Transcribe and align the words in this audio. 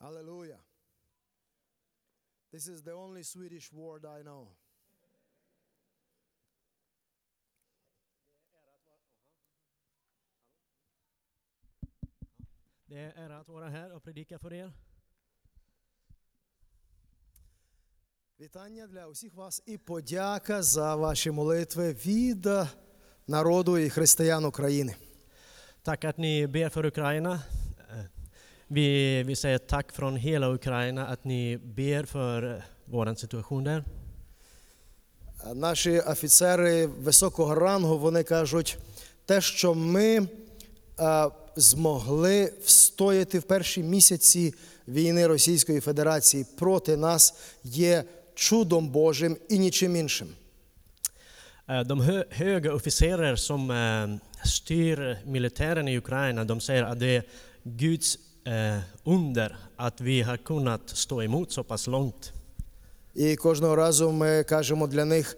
Hallelujah. 0.00 0.60
This 2.52 2.68
is 2.68 2.82
the 2.82 2.92
only 2.92 3.22
Swedish 3.22 3.72
word 3.72 4.04
I 4.04 4.22
know. 4.22 4.48
Det 12.86 12.98
är 12.98 13.12
ära 13.16 13.38
att 13.38 13.48
vara 13.48 13.68
här 13.68 13.92
och 13.92 14.02
predika 14.02 14.38
för 14.38 14.52
er. 14.52 14.72
Вітання 18.40 18.86
для 18.86 19.06
усіх 19.06 19.34
вас 19.34 19.62
і 19.66 19.78
подяка 19.78 20.62
за 20.62 20.96
ваші 20.96 21.30
молитви 21.30 21.92
від 21.92 22.46
е, 22.46 22.68
народу 23.26 23.78
і 23.78 23.90
християн 23.90 24.44
України. 24.44 24.96
Tack 25.84 26.04
att 26.04 26.18
ni 26.18 26.46
ber 26.46 26.68
för 26.68 26.86
Ukraina. 26.86 27.42
Eh, 28.70 28.74
Vi, 28.74 29.22
vi 29.22 29.36
säger 29.36 29.58
tack 29.58 29.92
från 29.92 30.16
hela 30.16 30.48
Ukraina 30.48 31.06
att 31.06 31.24
ni 31.24 31.58
ber 31.58 32.04
för 32.04 32.56
eh, 32.56 32.62
vår 32.86 33.14
situation 33.14 33.64
där. 33.64 33.84
Е, 35.50 35.54
Наші 35.54 36.00
офіцери 36.00 36.86
високого 36.86 37.54
рангу 37.54 37.98
вони 37.98 38.22
кажуть, 38.22 38.78
те, 39.26 39.40
що 39.40 39.74
ми 39.74 40.28
е, 41.00 41.30
змогли 41.56 42.52
встояти 42.64 43.38
в 43.38 43.42
перші 43.42 43.82
місяці 43.82 44.54
війни 44.88 45.26
Російської 45.26 45.80
Федерації 45.80 46.46
проти 46.58 46.96
нас, 46.96 47.34
є 47.64 48.04
чудом 48.34 48.88
Божим 48.88 49.36
і 49.48 49.58
нічим 49.58 49.96
іншим. 49.96 50.28
Eh, 51.68 51.84
De 51.84 51.94
hö, 51.94 52.24
höga 52.30 52.72
officerer 52.72 53.36
som 53.36 53.70
eh, 53.70 54.18
styr 54.44 55.16
militären 55.26 55.88
i 55.88 55.98
Ukraina, 55.98 56.44
de 56.44 56.60
säger 56.60 56.82
att 56.84 56.98
det 57.00 57.16
är 57.16 57.22
Guds 57.64 58.18
eh, 58.48 58.80
under 59.04 59.56
att 59.76 60.00
vi 60.00 60.22
har 60.22 60.36
kunnat 60.36 60.88
stå 60.88 61.22
emot 61.22 61.52
så 61.52 61.64
pass 61.64 61.86
långt. 61.86 62.32
І 63.14 63.36
кожного 63.36 63.76
разу 63.76 64.12
ми 64.12 64.44
кажемо 64.44 64.86
для 64.86 65.04
них, 65.04 65.36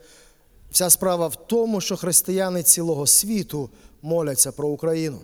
вся 0.71 0.91
справа 0.91 1.27
в 1.27 1.47
тому, 1.47 1.81
що 1.81 1.97
християни 1.97 2.63
цілого 2.63 3.07
світу 3.07 3.71
моляться 4.03 4.53
про 4.53 4.69
Україну. 4.69 5.19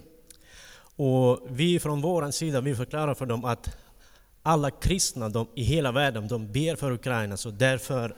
Och 0.99 1.41
vi 1.51 1.79
från 1.79 2.03
vår 2.03 2.31
sida, 2.31 2.61
vi 2.61 2.75
förklarar 2.75 3.15
för 3.15 3.27
dem 3.27 3.45
att 3.45 3.69
alla 4.43 4.71
kristna 4.71 5.29
de, 5.29 5.47
i 5.55 5.63
hela 5.63 5.93
världen, 5.93 6.29
de 6.29 6.47
ber 6.47 6.77
för 6.77 6.93
Ukraina, 6.93 7.37
så 7.37 7.51
därför 7.51 8.17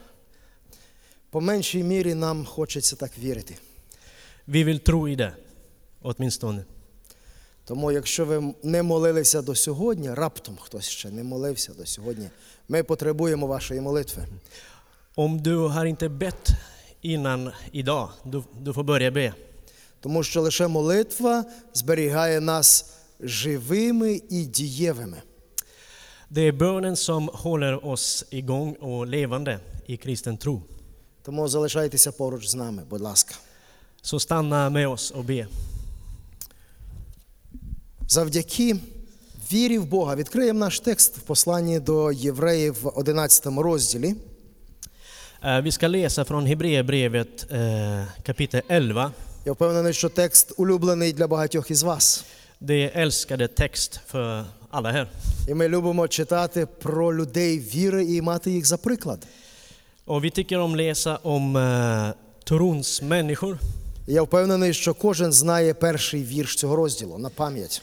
По 1.30 1.40
меншій 1.40 1.82
мірі 1.82 2.14
нам 2.14 2.44
хочеться 2.44 2.96
так 2.96 3.18
вірити. 3.18 3.56
vi 4.46 4.64
vill 4.64 4.78
tro 4.78 5.08
i 5.08 5.16
det, 5.16 5.32
åtminstone. 6.02 6.64
Тому, 7.68 7.92
якщо 7.92 8.24
ви 8.24 8.54
не 8.62 8.82
молилися 8.82 9.42
до 9.42 9.54
сьогодні, 9.54 10.14
раптом 10.14 10.56
хтось 10.60 10.88
ще 10.88 11.10
не 11.10 11.22
молився 11.24 11.72
до 11.78 11.86
сьогодні, 11.86 12.30
ми 12.68 12.82
потребуємо 12.82 13.46
вашої 13.46 13.80
молитви. 13.80 14.26
Om 15.16 15.40
du 15.40 15.68
har 15.68 15.86
inte 15.86 16.08
bett 16.08 16.44
innan 17.02 17.52
idag, 17.72 18.08
du, 18.24 18.44
du 18.64 18.72
får 18.72 18.84
börja 18.84 19.10
be. 19.10 19.32
Тому 20.00 20.22
що 20.22 20.40
лише 20.40 20.66
молитва 20.68 21.44
зберігає 21.74 22.40
нас 22.40 22.94
живими 23.20 24.20
і 24.28 24.44
дієвими. 24.44 25.22
Det 26.30 26.48
är 26.48 26.52
bönen 26.52 26.96
som 26.96 27.30
håller 27.32 27.86
oss 27.86 28.24
igång 28.30 28.76
och 28.80 29.06
levande 29.06 29.60
i 29.86 29.96
kristen 29.96 30.36
tro. 30.36 30.62
Тому 31.22 31.48
залишайтеся 31.48 32.12
поруч 32.12 32.48
з 32.48 32.54
нами, 32.54 32.82
будь 32.90 33.00
ласка. 33.00 33.34
Så 34.02 34.20
stanna 34.20 34.70
med 34.70 34.88
oss 34.88 35.10
och 35.10 35.24
be. 35.24 35.46
Завдяки 38.10 38.76
вірі 39.52 39.78
в 39.78 39.86
Бога 39.86 40.16
відкриємо 40.16 40.58
наш 40.58 40.80
текст 40.80 41.16
в 41.18 41.20
посланні 41.20 41.80
до 41.80 42.12
євреїв 42.12 42.76
в 42.82 42.92
11 42.98 43.46
розділі. 43.46 44.14
Eh, 45.42 45.62
Vi 45.62 45.72
ska 45.72 45.88
läsa 45.88 46.24
från 46.24 46.46
Hebreerbrevet 46.46 47.46
eh, 47.50 48.06
kapitel 48.26 48.62
11. 48.68 49.12
Я 49.44 49.52
впевнений, 49.52 49.92
що 49.92 50.08
текст 50.08 50.52
улюблений 50.56 51.12
для 51.12 51.26
багатьох 51.26 51.70
із 51.70 51.82
вас. 51.82 52.24
Det 52.60 52.74
är 52.84 53.06
älskade 53.06 53.48
text 53.60 54.00
för 54.12 54.44
alla 54.72 54.92
här. 54.92 55.06
І 55.48 55.54
ми 55.54 55.68
любимо 55.68 56.08
читати 56.08 56.66
про 56.66 57.14
людей 57.14 57.58
віри 57.58 58.04
і 58.04 58.22
мати 58.22 58.50
їх 58.50 58.66
за 58.66 58.76
приклад. 58.76 59.26
Och 60.06 60.24
vi 60.24 60.30
tycker 60.30 60.58
om 60.58 60.76
läsa 60.76 61.18
om 61.22 61.56
eh, 61.56 62.12
trons 62.50 63.02
människor. 63.02 63.58
Я 64.06 64.22
впевнений, 64.22 64.74
що 64.74 64.94
кожен 64.94 65.32
знає 65.32 65.74
перший 65.74 66.22
вірш 66.24 66.56
цього 66.56 66.76
розділу 66.76 67.18
на 67.18 67.28
пам'ять. 67.28 67.82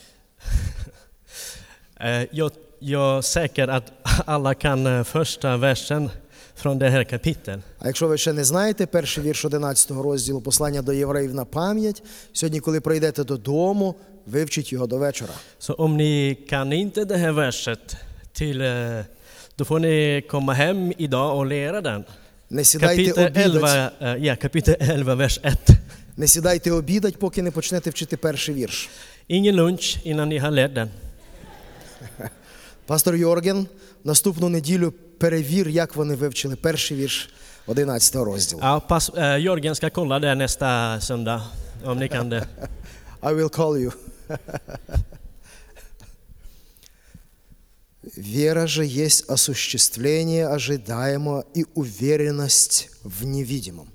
Eh, 1.99 2.27
jag, 2.31 2.51
jag 2.79 3.17
är 3.17 3.21
säker 3.21 3.67
att 3.67 3.91
alla 4.25 4.53
kan 4.53 4.87
eh, 4.87 5.03
första 5.03 5.57
versen 5.57 6.09
från 6.55 6.79
det 6.79 6.89
här 6.89 7.03
kapitlet. 7.03 7.59
А 7.79 7.87
якщо 7.87 8.07
ви 8.07 8.17
ще 8.17 8.33
не 8.33 8.43
знаєте 8.43 8.85
перший 8.85 9.23
вірш 9.23 9.45
11 9.45 9.91
розділу 9.91 10.41
послання 10.41 10.81
до 10.81 10.93
євреїв 10.93 11.35
на 11.35 11.45
пам'ять, 11.45 12.03
сьогодні, 12.33 12.59
коли 12.59 12.81
прийдете 12.81 13.23
додому, 13.23 13.95
вивчіть 14.25 14.71
його 14.71 14.87
до 14.87 14.97
вечора. 14.97 15.33
Så 15.59 15.73
om 15.73 15.97
ni 15.97 16.35
kan 16.49 16.73
inte 16.73 17.05
det 17.05 17.17
här 17.17 17.31
verset 17.31 17.95
till, 18.33 18.61
eh, 18.61 19.05
då 19.57 19.65
får 19.65 19.79
ni 19.79 20.21
komma 20.27 20.53
hem 20.53 20.93
idag 20.97 21.37
och 21.37 21.45
lära 21.45 21.81
den. 21.81 22.05
Не 22.49 22.63
сідайте 22.63 23.11
Kapitel 23.11 23.25
обідать, 23.25 23.91
eh, 24.01 24.25
ja, 24.25 24.35
kapitel 24.35 24.75
11, 24.79 25.15
vers 25.15 25.39
1. 25.43 25.77
не 26.15 26.27
сідайте 26.27 26.71
обідать, 26.71 27.19
поки 27.19 27.41
не 27.41 27.51
почнете 27.51 27.89
вчити 27.89 28.17
перший 28.17 28.55
вірш. 28.55 28.89
Ingen 29.29 29.55
lunch 29.55 29.97
innan 30.03 30.29
ni 30.29 30.39
har 30.39 30.51
lärt 30.51 30.73
den. 30.73 30.89
Пастор 32.85 33.15
Йорген, 33.15 33.67
наступну 34.03 34.49
неділю 34.49 34.93
перевір, 35.17 35.69
як 35.69 35.95
вони 35.95 36.15
вивчили 36.15 36.55
перший 36.55 36.97
вірш 36.97 37.29
11 37.67 38.15
розділу. 38.15 38.61
Ja, 38.61 38.81
pass, 38.87 39.09
eh, 39.17 39.39
Jörgen 39.39 39.75
ska 39.75 39.89
kolla 39.89 40.19
det 40.19 40.35
nästa 40.35 40.99
söndag, 41.01 41.41
om 41.83 41.99
ni 41.99 42.09
kan 42.09 42.29
det. 42.29 42.47
I 43.23 43.33
will 43.33 43.49
call 43.49 43.77
you. 43.77 43.91
Вера 48.17 48.67
же 48.67 48.85
есть 48.85 49.29
осуществление 49.29 50.47
ожидаемого 50.47 51.43
и 51.55 51.65
уверенность 51.73 52.89
в 53.03 53.25
невидимом. 53.25 53.89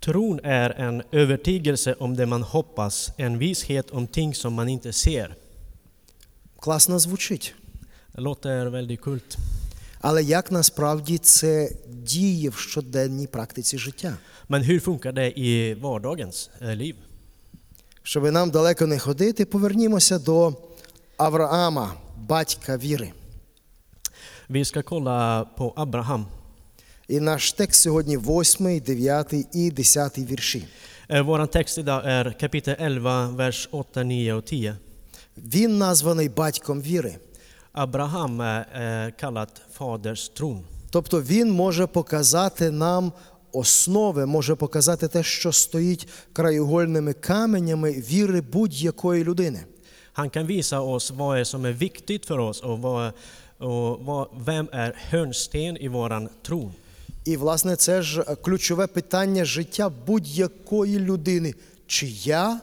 Tron 0.00 0.40
är 0.42 0.70
en 0.70 1.02
övertygelse 1.12 1.94
om 1.94 2.16
det 2.16 2.26
man 2.26 2.42
hoppas, 2.42 3.12
en 3.16 3.38
vishet 3.38 3.90
om 3.90 4.06
ting 4.06 4.34
som 4.34 4.54
man 4.54 4.68
inte 4.68 4.92
ser. 4.92 5.36
Класно 6.62 6.98
звучить. 6.98 7.54
Låter 8.14 8.66
väldigt 8.66 9.00
kult. 9.00 9.36
Але 10.00 10.22
як 10.22 10.52
насправді 10.52 11.18
це 11.18 11.70
діє 11.88 12.50
в 12.50 12.54
щоденній 12.56 13.26
практиці 13.26 13.78
життя? 13.78 14.16
Men 14.48 14.64
hur 14.64 14.80
funkar 14.80 15.12
det 15.12 15.38
i 15.38 15.74
vardagens 15.74 16.50
eh, 16.60 16.76
liv? 16.76 16.94
Щоби 18.02 18.30
нам 18.30 18.50
далеко 18.50 18.86
не 18.86 18.98
ходити, 18.98 19.44
повернімося 19.44 20.18
до 20.18 20.54
Авраама, 21.16 21.94
батька 22.16 22.76
віри. 22.76 23.12
Vi 24.50 24.64
ska 24.64 24.82
kolla 24.82 25.44
på 25.56 25.72
Abraham. 25.76 26.24
І 27.08 27.20
наш 27.20 27.52
текст 27.52 27.82
сьогодні 27.82 28.16
8, 28.16 28.80
9 28.80 29.34
і 29.52 29.70
10 29.70 30.18
вірші. 30.18 30.64
Eh, 31.08 31.22
Vår 31.22 31.46
text 31.46 31.78
idag 31.78 32.02
är 32.06 32.40
kapitel 32.40 32.76
11, 32.78 33.36
vers 33.36 33.68
8, 33.72 34.08
9 34.08 34.32
och 34.32 34.44
10. 34.44 34.76
Він 35.36 35.78
названий 35.78 36.28
батьком 36.28 36.82
віри. 36.82 37.16
Abraham 37.74 38.42
är 38.42 38.66
eh, 38.74 39.12
kallat 39.20 39.60
Faders. 39.78 40.30
Тобто 40.90 41.22
він 41.22 41.50
може 41.50 41.86
показати 41.86 42.70
нам 42.70 43.12
основи, 43.52 44.26
може 44.26 44.54
показати 44.54 45.08
те, 45.08 45.22
що 45.22 45.52
стоїть 45.52 46.08
краєугольними 46.32 47.12
каменями 47.12 47.92
віри 47.92 48.40
будь-якої 48.40 49.24
людини. 49.24 49.64
Han 50.14 50.30
kan 50.30 50.46
visa 50.46 50.80
oss 50.80 51.10
vad 51.10 51.38
är 51.38 51.44
som 51.44 51.64
är 51.64 51.72
viktigt 51.72 52.24
för 52.24 52.38
oss 52.38 52.60
och, 52.60 52.78
vad, 52.78 53.12
och 53.58 54.04
vad, 54.04 54.28
vem 54.46 54.68
är 54.72 54.94
hörnsten 55.10 55.76
i 55.76 55.88
våran 55.88 56.28
tro. 56.42 56.72
І, 57.24 57.36
власне, 57.36 57.76
це 57.76 58.02
ж 58.02 58.24
ключове 58.44 58.86
питання 58.86 59.44
життя 59.44 59.88
будь-якої 60.06 60.98
людини. 60.98 61.54
Чи 61.86 62.06
я 62.06 62.60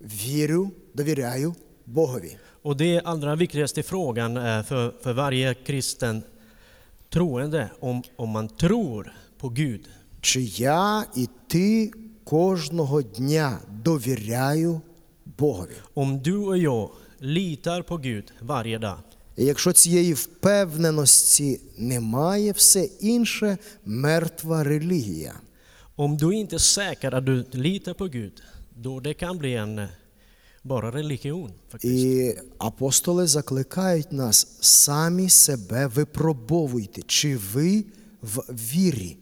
вірю, 0.00 0.70
довіряю? 0.94 1.54
Och 2.61 2.77
det 2.77 2.95
är 2.95 3.07
allra 3.07 3.35
viktigaste 3.35 3.83
frågan 3.83 4.37
eh, 4.37 4.63
för, 4.63 4.93
för 5.01 5.13
varje 5.13 5.53
kristen 5.53 6.23
troende, 7.09 7.69
om, 7.79 8.03
om 8.15 8.29
man 8.29 8.47
tror 8.47 9.13
på 9.37 9.49
Gud. 9.49 9.89
Чи 10.21 10.41
я 10.41 11.05
і 11.15 11.29
ти 11.47 11.91
кожного 12.23 13.01
дня 13.01 13.59
довіряю 13.83 14.81
Богові? 15.37 15.75
Om 15.93 16.19
du 16.19 16.37
och 16.37 16.57
jag 16.57 16.89
litar 17.19 17.81
på 17.81 17.97
Gud 17.97 18.33
varje 18.41 18.79
dag. 18.79 19.03
І 19.35 19.45
якщо 19.45 19.73
цієї 19.73 20.13
впевненості 20.13 21.61
немає, 21.77 22.51
все 22.51 22.83
інше 22.99 23.57
мертва 23.85 24.63
релігія. 24.63 25.33
Om 25.95 26.17
du 26.17 26.33
inte 26.33 26.55
är 26.55 26.59
säker 26.59 27.15
att 27.15 27.25
du 27.25 27.45
litar 27.51 27.93
på 27.93 28.07
Gud, 28.07 28.43
då 28.75 28.99
det 28.99 29.13
kan 29.13 29.37
bli 29.37 29.53
en 29.53 29.79
eh, 29.79 29.87
bara 30.64 30.90
religion. 30.90 31.50
Faktiskt. 31.72 31.84
І 31.84 32.36
апостоли 32.58 33.26
закликають 33.26 34.12
нас 34.12 34.58
самі 34.60 35.28
себе 35.28 35.86
випробовуйте, 35.86 37.02
чи 37.06 37.36
ви 37.36 37.84
в 38.22 38.42
вірі. 38.50 39.16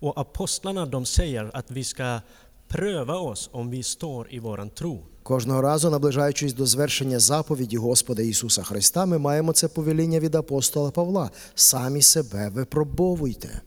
Och 0.00 0.18
apostlarna 0.18 0.86
de 0.86 1.06
säger 1.06 1.50
att 1.54 1.70
vi 1.70 1.84
ska 1.84 2.20
pröva 2.68 3.16
oss 3.16 3.50
om 3.52 3.70
vi 3.70 3.82
står 3.82 4.26
i 4.30 4.38
våran 4.38 4.70
tro. 4.70 4.98
Кожного 5.22 5.62
разу, 5.62 5.90
наближаючись 5.90 6.52
до 6.52 6.66
звершення 6.66 7.18
заповіді 7.18 7.76
Господа 7.76 8.22
Ісуса 8.22 8.62
Христа, 8.62 9.06
ми 9.06 9.18
маємо 9.18 9.52
це 9.52 9.68
повеління 9.68 10.20
від 10.20 10.34
апостола 10.34 10.90
Павла. 10.90 11.30
Самі 11.54 12.02
себе 12.02 12.48
випробовуйте. 12.48 13.60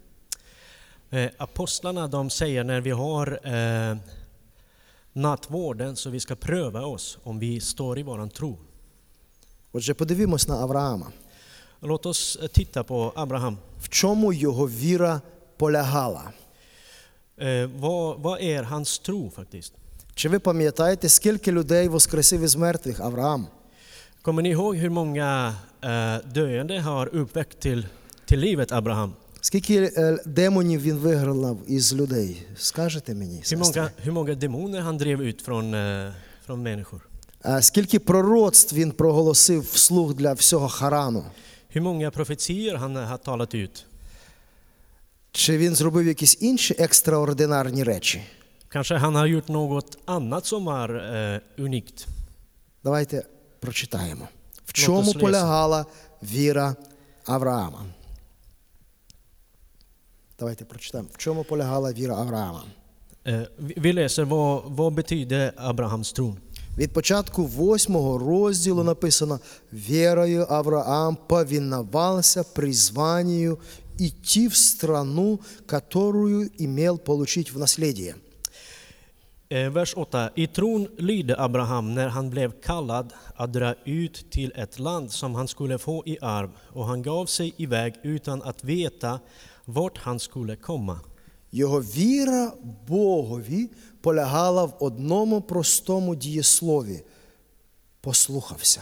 Apostlarna 1.40 2.08
de 2.08 2.30
säger 2.30 2.64
när 2.64 2.82
vi 2.82 2.92
har 2.92 3.40
eh, 3.44 3.98
nattvården 5.13 5.97
så 5.97 6.11
vi 6.11 6.21
ska 6.21 6.35
pröva 6.35 6.87
oss 6.87 7.19
om 7.23 7.39
vi 7.39 7.61
står 7.61 7.99
i 7.99 8.03
våran 8.03 8.31
tro. 8.31 8.59
Отже, 9.73 9.95
подивімось 9.95 10.49
на 10.49 10.55
Авраама. 10.55 11.07
Låt 11.81 12.07
oss 12.07 12.39
eh, 12.43 12.49
titta 12.49 12.85
på 12.85 13.13
Abraham. 13.17 13.59
В 13.81 13.89
чому 13.89 14.33
його 14.33 14.69
віра 14.69 15.21
полягала? 15.57 16.33
Eh, 17.37 17.71
vad, 17.77 18.21
vad 18.21 18.41
är 18.41 18.63
hans 18.63 18.99
tro 18.99 19.31
faktiskt? 19.31 19.73
Чи 20.15 20.29
ви 20.29 20.39
пам'ятаєте, 20.39 21.09
скільки 21.09 21.53
людей 21.53 21.89
воскресив 21.89 22.43
із 22.43 22.57
мертвих 22.57 23.01
Авраам? 23.01 23.47
Kommer 24.23 24.43
ni 24.43 24.51
ihåg 24.51 24.77
hur 24.77 24.91
många 24.91 25.55
eh, 25.81 26.17
döende 26.33 26.81
har 26.81 27.07
uppväckt 27.07 27.61
till, 27.61 27.87
till 28.27 28.41
livet 28.41 28.73
Abraham? 28.73 29.13
Скільки 29.46 29.92
е, 29.98 30.18
демонів 30.26 30.82
він 30.82 30.96
вигнав 30.96 31.58
із 31.68 31.94
людей? 31.94 32.46
Скажете 32.58 33.14
мені, 33.16 33.38
Hur 33.40 33.44
сестри? 33.44 33.82
många, 33.82 33.90
hur 34.06 34.12
många 34.12 34.36
demoner 34.36 34.82
han 34.82 34.98
drev 34.98 35.22
ut 35.22 35.42
från, 35.42 35.74
eh, 35.74 36.12
från 36.46 36.64
människor? 36.64 37.00
А 37.42 37.62
Скільки 37.62 38.00
пророцтв 38.00 38.76
він 38.76 38.92
проголосив 38.92 39.62
вслух 39.62 40.14
для 40.14 40.34
всього 40.34 40.70
Харану? 40.70 41.24
Hur 41.76 41.82
många 41.82 42.12
profetier 42.12 42.76
han 42.76 42.96
har 42.96 43.18
talat 43.18 43.56
ut? 43.56 43.86
Чи 45.32 45.58
він 45.58 45.76
зробив 45.76 46.08
якісь 46.08 46.38
інші 46.42 46.76
екстраординарні 46.80 47.84
речі? 47.84 48.22
Kanske 48.70 48.98
han 48.98 49.16
har 49.16 49.28
gjort 49.28 49.50
något 49.50 49.98
annat 50.06 50.46
som 50.46 50.68
eh, 50.68 51.40
unikt. 51.58 52.08
Давайте 52.84 53.26
прочитаємо. 53.60 54.28
В 54.66 54.74
чому 54.74 55.14
полягала 55.14 55.86
віра 56.24 56.76
Авраама? 57.26 57.86
Давайте 60.44 60.66
прочитаємо. 60.66 61.10
В 61.14 61.18
чому 61.18 61.44
полягала 61.44 61.94
віра 61.94 62.16
Авраама? 62.16 62.64
Eh, 63.26 63.48
vi 63.60 63.74
vi 63.78 63.94
läser 63.94 64.24
vad, 64.26 64.64
vad 64.66 64.94
betyder 64.94 65.52
Abrahams 65.58 66.20
tro. 66.20 66.36
Від 66.78 66.94
початку 66.94 67.46
восьмого 67.46 68.18
розділу 68.18 68.84
написано: 68.84 69.40
Вірою 69.74 70.46
Авраам 70.50 71.18
повиновался 71.28 72.44
призванию 72.44 73.58
идти 74.00 74.48
в 74.48 74.56
страну, 74.56 75.40
которую 75.66 76.50
имел 76.60 76.98
получить 76.98 77.52
в 77.54 77.60
наследие. 77.60 78.16
Eh, 79.50 79.70
vers 79.70 79.94
8. 79.96 80.30
I 80.36 80.48
tron 80.48 80.88
lydde 80.98 81.36
Abraham 81.38 81.96
när 81.96 82.08
han 82.08 82.30
blev 82.30 82.52
kallad 82.52 83.14
att 83.36 83.54
dra 83.54 83.76
ut 83.86 84.32
till 84.32 84.52
ett 84.56 84.80
land 84.80 85.12
som 85.12 85.36
han 85.36 85.48
skulle 85.48 85.78
få 85.78 86.04
i 86.06 86.18
arv 86.22 86.50
och 86.74 86.86
han 86.86 87.02
gav 87.02 87.26
sig 87.26 87.54
iväg 87.58 87.94
utan 88.04 88.42
att 88.42 88.64
veta 88.64 89.20
vart 89.66 89.98
han 89.98 90.20
skulle 90.20 90.56
komma. 90.56 91.00
Його 91.52 91.82
віра 91.82 92.54
Богові 92.88 93.70
полягала 94.02 94.64
в 94.64 94.78
одному 94.80 95.42
простому 95.42 96.16
дієслові. 96.16 97.04
Послухався. 98.02 98.82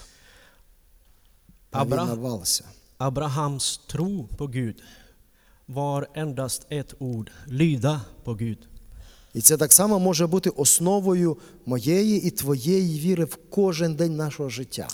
Повиновався. 1.69 2.63
Abrahams 2.99 3.79
tro 3.87 4.27
på 4.37 4.47
Gud 4.47 4.75
var 5.65 6.07
endast 6.13 6.65
ett 6.69 6.93
ord, 6.99 7.29
lyda 7.47 8.01
på 8.23 8.33
Gud. 8.33 8.57
І 9.33 9.41
це 9.41 9.57
так 9.57 9.73
само 9.73 9.99
може 9.99 10.27
бути 10.27 10.49
основою 10.49 11.37
моєї 11.65 12.21
і 12.21 12.31
твоєї 12.31 12.99
віри 12.99 13.25
в 13.25 13.37
кожен 13.49 13.95
день 13.95 14.15
нашого 14.15 14.49
життя. 14.49 14.87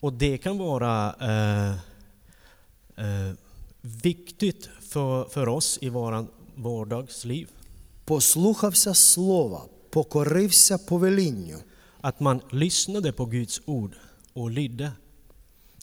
Och 0.00 0.12
det 0.12 0.38
kan 0.38 0.58
vara 0.58 1.14
eh, 1.20 1.74
eh, 3.04 3.32
viktigt 4.02 4.68
för, 4.80 5.24
för 5.24 5.48
oss 5.48 5.78
i 5.80 5.88
våran 5.88 6.28
vardagsliv. 6.56 7.48
Послухався 8.04 8.94
слова, 8.94 9.62
покорився 9.90 10.78
повелінню. 10.78 11.58
Att 12.00 12.20
man 12.20 12.40
lyssnade 12.52 13.12
på 13.12 13.26
Guds 13.26 13.62
ord 13.66 13.96
och 14.34 14.50
lydde. 14.50 14.92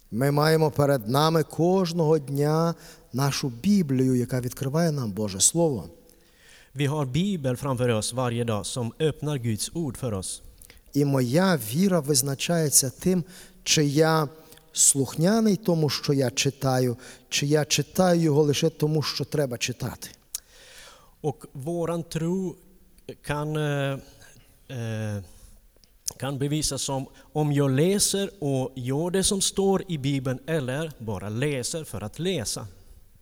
Ми 0.10 0.32
маємо 0.32 0.72
перед 0.72 1.10
нами 1.10 1.44
кожного 1.44 2.20
дня 2.20 2.76
нашу 3.12 3.50
Біблію, 3.50 4.16
яка 4.16 4.42
відкриває 4.42 4.92
нам 4.92 5.12
Боже 5.12 5.40
Слово. 5.40 5.90
Vi 6.76 6.86
har 6.86 7.06
Bibel 7.06 7.56
framför 7.56 7.90
oss 7.90 8.14
varje 8.14 8.44
dag 8.44 8.66
som 8.66 8.94
öppnar 9.00 9.38
Guds 9.38 9.72
ord 9.74 9.98
för 9.98 10.14
oss. 10.14 10.42
І 10.94 11.06
моя 11.06 11.58
віра 11.58 12.00
визначається 12.00 12.90
тим, 12.90 13.24
чи 13.64 13.86
я 13.86 14.28
слухняний 14.74 15.56
тому, 15.56 15.90
що 15.90 16.14
я 16.14 16.32
читаю, 16.32 16.98
чи 17.30 17.46
я 17.46 17.66
читаю 17.66 18.22
його 18.22 18.44
лише 18.44 18.70
тому, 18.70 19.02
що 19.02 19.26
треба 19.26 19.58
читати. 19.58 20.10
Och 21.24 21.46
våran 21.54 22.04
tro 22.04 22.56
kan, 23.22 23.56
eh, 23.56 23.94
eh, 24.68 25.24
kan 26.18 26.38
bevisas 26.38 26.82
som 26.82 27.06
om 27.34 27.52
jag 27.54 27.72
läser 27.72 28.30
och 28.40 28.72
gör 28.76 29.10
det 29.12 29.24
som 29.24 29.42
står 29.42 29.84
i 29.88 29.98
Bibeln 29.98 30.40
eller 30.48 30.92
bara 31.00 31.30
läser 31.30 31.84
för 31.84 32.02
att 32.02 32.20
läsa. 32.20 32.68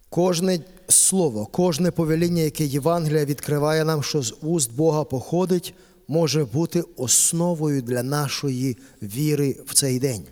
Кожне 0.10 0.60
слово, 0.88 1.46
кожне 1.46 1.92
повеління, 1.92 2.42
яке 2.42 2.66
Євангелія 2.66 3.26
відкриває 3.26 3.86
нам, 3.86 4.04
що 4.04 4.22
з 4.22 4.36
уст 4.42 4.72
Бога 4.72 5.04
походить, 5.04 5.74
може 6.08 6.46
бути 6.46 6.84
основою 6.98 7.82
для 7.82 8.04
нашої 8.04 8.78
віри 9.02 9.56
в 9.66 9.74
цей 9.74 10.00
день. 10.00 10.24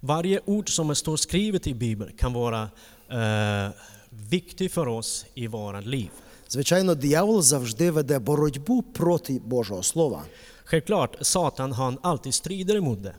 Varje 0.00 0.40
ord 0.44 0.68
som 0.68 0.94
står 0.94 1.16
skrivet 1.16 1.66
i 1.66 1.74
Bibeln 1.74 2.12
kan 2.16 2.32
vara 2.32 2.70
eh, 3.08 3.72
viktigt 4.10 4.72
för 4.72 4.88
oss 4.88 5.26
i 5.34 5.46
våra 5.46 5.80
liv. 5.80 6.10
Звичайно, 6.48 6.94
диявол 6.94 7.42
завжди 7.42 7.90
веде 7.90 8.18
боротьбу 8.18 8.82
проти 8.82 9.38
Божого 9.38 9.82
Слова. 9.82 10.24
Självklart, 10.64 11.16
Satan 11.20 11.72
han 11.72 11.98
alltid 12.02 12.34
strider 12.34 12.76
emot 12.76 13.02
det. 13.02 13.14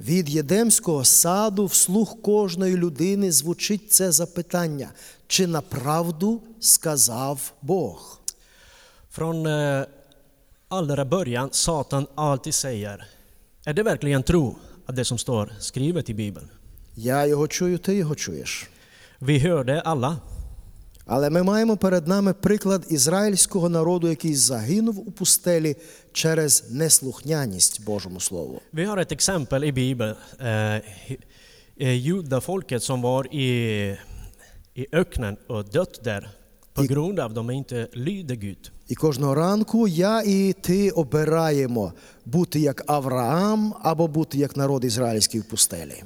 Від 0.00 0.28
Єдемського 0.28 1.04
саду 1.04 1.66
вслух 1.66 2.22
кожної 2.22 2.76
людини 2.76 3.32
звучить 3.32 3.92
це 3.92 4.12
запитання, 4.12 4.90
чи 5.26 5.46
на 5.46 5.60
правду 5.60 6.40
сказав 6.60 7.52
Бог? 7.60 8.20
Från 9.10 9.46
eh, 9.46 9.84
allra 10.68 11.04
början 11.04 11.48
Satan 11.52 12.06
alltid 12.14 12.54
säger, 12.54 13.04
är 13.66 13.74
det 13.74 13.82
verkligen 13.82 14.22
tro 14.22 14.56
Att 14.87 14.95
det 14.95 15.05
som 15.05 15.17
står 15.17 15.53
skrivet 15.59 16.09
i 16.09 16.13
Bibeln? 16.13 16.49
Я 16.95 17.25
його 17.25 17.47
чую, 17.47 17.77
ти 17.77 17.95
його 17.95 18.15
чуєш. 18.15 18.69
Vi 19.19 19.39
hörde 19.39 19.81
alla, 19.81 20.19
Але 21.05 21.29
ми 21.29 21.43
маємо 21.43 21.77
перед 21.77 22.07
нами 22.07 22.33
приклад 22.33 22.85
ізраїльського 22.89 23.69
народу, 23.69 24.07
який 24.07 24.35
загинув 24.35 25.07
у 25.07 25.11
пустелі 25.11 25.75
через 26.13 26.71
неслухняність 26.71 27.85
Божому 27.85 28.19
Слову. 28.19 28.61
vi 28.73 28.85
har 28.85 28.97
ett 28.97 29.11
exempel 29.11 29.63
i 29.63 29.71
Bibeln, 29.71 30.15
eh, 30.39 30.81
eh, 31.77 31.93
judafolket 31.93 32.83
som 32.83 33.01
var 33.01 33.35
i, 33.35 33.47
i 34.75 34.87
öknen 34.91 35.37
och 35.47 35.65
dött 35.65 35.99
där 36.03 36.29
på 36.77 36.83
grund 36.83 37.19
av 37.19 37.33
de 37.33 37.51
inte 37.51 37.87
lydde 37.93 38.35
Gud. 38.35 38.71
І 38.87 38.95
кожного 38.95 39.35
ранку 39.35 39.87
я 39.87 40.21
і 40.21 40.53
ти 40.53 40.89
обираємо 40.89 41.93
бути 42.25 42.59
як 42.59 42.83
Авраам 42.87 43.73
або 43.81 44.07
бути 44.07 44.37
як 44.37 44.57
народ 44.57 44.85
ізраїльський 44.85 45.39
в 45.39 45.43
пустелі. 45.43 46.03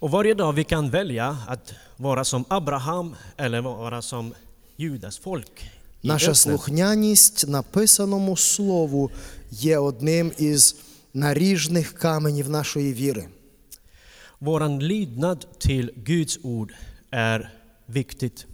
Och 0.00 0.10
varje 0.10 0.34
dag 0.34 0.52
vi 0.52 0.64
kan 0.64 0.90
välja 0.90 1.38
att 1.46 1.74
vara 1.98 2.24
som 2.24 2.44
Abraham 2.48 3.14
eller 3.36 3.60
vara 3.60 4.02
som 4.02 4.34
Judas 4.76 5.18
folk. 5.18 5.70
Наша 6.02 6.34
слухняність 6.34 7.48
написаному 7.48 8.36
слову 8.36 9.10
є 9.50 9.78
одним 9.78 10.32
із 10.38 10.76
наріжних 11.14 11.92
каменів 11.92 12.50
нашої 12.50 12.92
віри. 12.92 13.28
Våran 14.40 14.78
lydnad 14.80 15.46
till 15.66 15.90
Guds 16.04 16.38
ord 16.42 16.72
är 17.12 17.50
viktigt. 17.88 18.46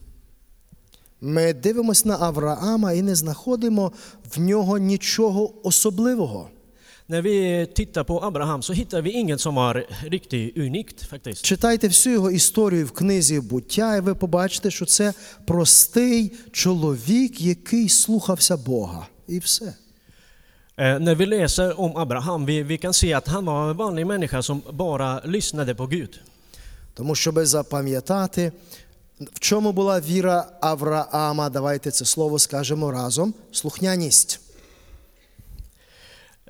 Ми 1.21 1.53
дивимося 1.53 2.09
на 2.09 2.17
Авраама 2.17 2.93
і 2.93 3.03
не 3.03 3.15
знаходимо 3.15 3.93
в 4.37 4.41
нього 4.41 4.79
нічого 4.79 5.67
особливого. 5.67 6.51
När 7.11 7.23
vi 7.23 7.67
tittar 7.67 8.05
på 8.05 8.19
Abraham 8.19 8.63
så 8.63 8.73
hittar 8.73 9.03
vi 9.03 9.11
inget 9.11 9.41
som 9.41 9.55
var 9.55 9.85
riktigt 10.11 10.57
unikt 10.57 11.09
faktiskt. 11.11 11.45
Читайте 11.45 11.89
всю 11.89 12.13
його 12.15 12.31
історію 12.31 12.87
в 12.87 12.91
книзі 12.91 13.41
буття, 13.41 13.97
і 13.97 14.01
ви 14.01 14.15
побачите, 14.15 14.71
що 14.71 14.87
це 14.87 15.13
простий 15.47 16.33
чоловік, 16.53 17.41
який 17.41 17.89
слухався 17.89 18.57
Бога. 18.57 19.07
І 19.29 19.39
все. 19.39 19.75
Eh, 20.77 20.99
När 21.01 21.15
vi 21.15 21.27
läser 21.27 21.81
om 21.81 21.97
Abraham, 21.97 22.47
vi, 22.47 22.63
vi 22.63 22.79
kan 22.79 22.95
se 22.95 23.13
att 23.13 23.29
han 23.29 23.45
var 23.45 23.71
en 23.71 23.77
vanlig 23.77 24.07
människa 24.07 24.43
som 24.43 24.63
bara 24.73 25.21
lyssnade 25.25 25.75
på 25.75 25.87
Gud. 25.87 26.21
Тому, 26.95 27.15
щоб 27.15 27.39
запам'ятати, 27.47 28.53
в 29.21 29.39
чому 29.39 29.73
була 29.73 30.01
віра 30.01 30.47
Авраама, 30.61 31.49
давайте 31.51 31.91
це 31.91 32.05
слово 32.05 32.39
скажемо 32.39 32.91
разом: 32.91 33.35
слухняність. 33.53 34.41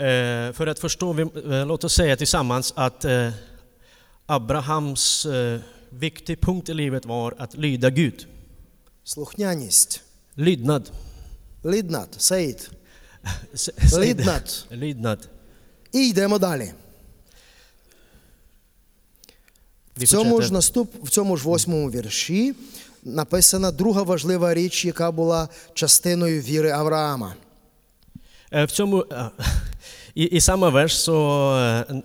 Eh, 0.01 0.53
För 0.53 0.67
att 0.67 0.79
förstå, 0.79 1.13
vi, 1.13 1.23
eh, 1.23 1.67
låt 1.67 1.85
oss 1.85 1.95
säga 1.95 2.17
tillsammans 2.17 2.73
att 2.77 3.05
eh, 3.05 3.31
Abrahams 4.27 5.27
eh, 5.27 5.61
viktig 5.91 6.41
punkt 6.41 6.69
i 6.69 6.75
livet 6.75 7.07
var 7.07 7.35
att 7.39 7.55
lyda 7.55 7.91
Gud. 7.91 8.27
Слухняність. 9.05 10.03
Lydnad. 10.35 10.91
Ліднат, 11.65 12.09
säg 12.17 12.53
det. 12.53 13.99
Lydnad. 13.99 14.53
Lydnad. 14.71 15.29
І 15.93 16.09
йдемо 16.09 16.39
далі. 16.39 16.73
Vi 19.88 19.88
В 19.99 20.07
цьому 20.07 20.43
ж 20.43 20.53
наступ, 20.53 20.95
в 21.05 21.11
цьому 21.11 21.37
ж 21.37 21.45
восьмому 21.45 21.91
вірші 21.91 22.55
написана 23.05 23.71
друга 23.73 24.03
важлива 24.03 24.55
річ, 24.55 24.85
яка 24.85 25.11
була 25.11 25.49
частиною 25.75 26.43
віри 26.43 26.71
Авраама. 26.71 27.35
Eh, 28.53 28.67
В 28.67 28.71
цьому, 28.71 28.97
eh, 29.11 29.31
i, 30.15 30.37
I 30.37 30.41
samma 30.41 30.71
vers, 30.71 30.93
så, 30.93 31.17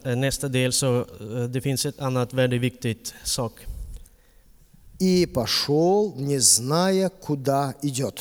eh, 0.06 0.16
nästa 0.16 0.48
del, 0.50 0.72
så 0.72 1.06
eh, 1.22 1.48
det 1.54 1.62
finns 1.62 1.86
ett 1.86 2.00
annat 2.00 2.34
väldigt 2.34 2.62
viktigt 2.62 3.14
sak. 3.24 3.52
І 5.00 5.28
пішов, 5.36 6.22
не 6.22 6.40
зная, 6.40 7.10
куди 7.10 7.74
йде. 7.82 8.12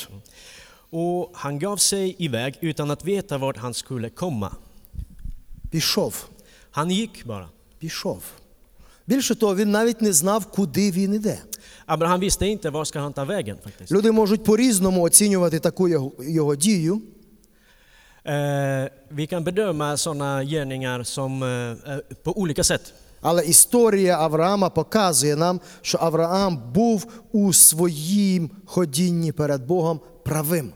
Och 0.90 1.30
han 1.34 1.58
gav 1.58 1.76
sig 1.76 2.16
iväg 2.18 2.52
utan 2.60 2.90
att 2.90 3.04
veta 3.04 3.38
vart 3.38 3.56
han 3.58 3.74
skulle 3.74 4.08
komma. 4.10 4.50
Пішов, 5.70 6.14
Han 6.72 6.90
gick 6.90 7.24
bara. 7.24 7.48
пішов. 7.78 8.22
Більше 9.12 9.34
того, 9.34 9.56
він 9.56 9.70
навіть 9.70 10.02
не 10.02 10.12
знав, 10.12 10.46
куди 10.46 10.90
він 10.90 11.14
іде. 11.14 11.38
Abraham 11.86 12.18
visste 12.20 12.46
inte 12.46 12.70
var 12.70 12.84
ska 12.84 13.00
han 13.00 13.12
ta 13.12 13.24
vägen 13.26 13.56
faktiskt. 13.64 13.92
Люди 13.92 14.12
можуть 14.12 14.44
по-різному 14.44 15.02
оцінювати 15.02 15.58
таку 15.58 15.88
його, 15.88 16.12
його 16.18 16.56
дію, 16.56 17.02
Eh, 18.24 18.88
vi 19.10 19.26
kan 19.26 19.44
bedöma 19.44 19.96
sådana 19.96 20.44
gärningar 20.44 21.02
som, 21.02 21.42
eh, 21.42 21.48
eh, 21.92 22.00
på 22.22 22.32
olika 22.42 22.64
sätt. 22.64 22.92
але 23.22 23.44
історія 23.44 24.18
Авраама 24.18 24.70
показує 24.70 25.36
нам, 25.36 25.60
що 25.82 25.98
Авраам 26.00 26.72
був 26.74 27.06
у 27.32 27.52
своїм 27.52 28.50
ходінні 28.66 29.32
перед 29.32 29.66
Богом 29.66 30.00
правим. 30.24 30.72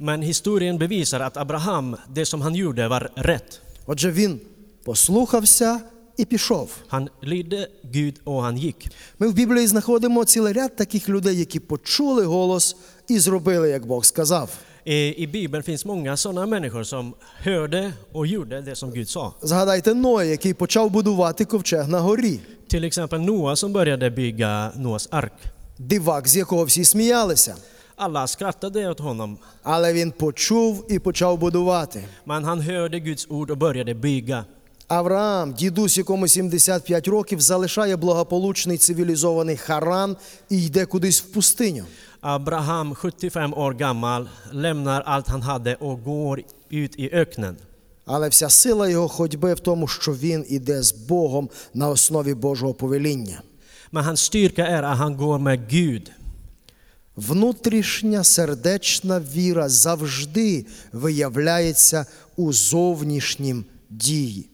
Men 0.00 0.22
historien 0.22 0.78
bevisar 0.78 1.22
att 1.22 1.36
Abraham, 1.36 1.96
det 2.14 2.26
som 2.26 2.42
han 2.42 2.54
gjorde 2.54 2.88
var 2.88 3.10
rätt. 3.16 3.60
Отже, 3.86 4.10
він 4.10 4.40
послухався 4.84 5.80
і 6.17 6.25
пішов. 6.25 6.69
Han 6.89 7.07
lydde 7.23 7.67
Gud 7.93 8.19
och 8.23 8.43
han 8.43 8.57
gick. 8.57 8.87
Ми 9.19 9.27
в 9.27 9.33
Біблії 9.33 9.67
знаходимо 9.67 10.25
цілий 10.25 10.53
ряд 10.53 10.75
таких 10.75 11.09
людей, 11.09 11.39
які 11.39 11.59
почули 11.59 12.25
голос 12.25 12.75
і 13.07 13.19
зробили, 13.19 13.69
як 13.69 13.85
Бог 13.85 14.05
сказав. 14.05 14.49
I, 14.85 15.23
I 15.23 15.31
Bibeln 15.31 15.61
finns 15.63 15.85
många 15.85 16.17
sådana 16.17 16.45
människor 16.45 16.83
som 16.83 17.13
hörde 17.43 17.93
och 18.13 18.27
gjorde 18.27 18.61
det 18.61 18.75
som 18.75 18.91
Gud 18.91 19.09
sa. 19.09 19.33
Згадайте 19.41 19.93
Ноя, 19.93 20.23
який 20.25 20.53
почав 20.53 20.89
будувати 20.89 21.45
ковчег 21.45 21.87
на 21.89 21.99
горі, 21.99 22.39
Till 22.73 22.83
exempel 22.85 23.19
Noa 23.19 23.55
som 23.55 23.71
började 23.73 24.09
bygga 24.09 24.71
Noas 24.77 25.09
ark. 25.11 25.31
дивак, 25.79 26.27
з 26.27 26.37
якого 26.37 26.63
всі 26.63 26.83
сміялися. 26.85 27.55
Alla 27.97 28.27
skrattade 28.27 28.89
åt 28.89 28.99
honom, 29.01 29.37
Але 29.63 29.93
він 29.93 30.11
почув 30.11 30.85
і 30.89 30.99
почав 30.99 31.37
будувати. 31.37 32.03
men 32.27 32.43
han 32.43 32.61
hörde 32.61 32.99
Guds 32.99 33.27
ord 33.29 33.51
och 33.51 33.57
började 33.57 33.93
bygga. 33.93 34.45
Авраам, 34.88 35.54
дідусь, 35.54 35.98
якому 35.98 36.28
75 36.28 37.08
років, 37.08 37.40
залишає 37.40 37.96
благополучний 37.96 38.78
цивілізований 38.78 39.56
Харан 39.56 40.16
і 40.50 40.62
йде 40.62 40.86
кудись 40.86 41.22
в 41.22 41.24
пустиню. 41.24 41.84
Abraham, 42.22 42.94
75 43.02 43.52
år 43.56 43.74
gammal, 43.74 44.28
lämnar 44.52 45.02
allt 45.02 45.28
han 45.28 45.42
hade 45.42 45.74
och 45.74 46.02
går 46.04 46.42
ut 46.70 46.96
i 46.96 47.10
öknen. 47.14 47.54
Але 48.06 48.28
вся 48.28 48.50
сила 48.50 48.88
його 48.88 49.08
ходьби 49.08 49.54
в 49.54 49.60
тому, 49.60 49.88
що 49.88 50.12
він 50.12 50.44
іде 50.48 50.82
з 50.82 50.92
Богом 50.92 51.48
на 51.74 51.88
основі 51.88 52.34
Божого 52.34 52.74
повеління. 52.74 53.42
Men 53.92 54.02
hans 54.02 54.20
styrka 54.20 54.66
är 54.66 54.82
att 54.82 54.98
han 54.98 55.16
går 55.16 55.38
med 55.38 55.60
Gud. 55.70 56.10
Внутрішня 57.16 58.24
сердечна 58.24 59.20
віра 59.20 59.68
завжди 59.68 60.66
виявляється 60.92 62.06
у 62.36 62.52
зовнішнім 62.52 63.64
дії. 63.90 64.48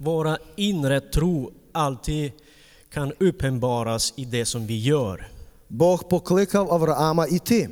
Våra 0.00 0.38
inre 0.56 1.00
tro 1.00 1.52
alltid 1.72 2.32
kan 2.92 3.12
uppenbaras 3.18 4.12
i 4.16 4.24
det 4.24 4.44
som 4.44 4.66
vi 4.66 4.78
gör. 4.78 5.28
Бог 5.68 6.08
покликав 6.08 6.72
Авраама 6.72 7.26
іти. 7.26 7.68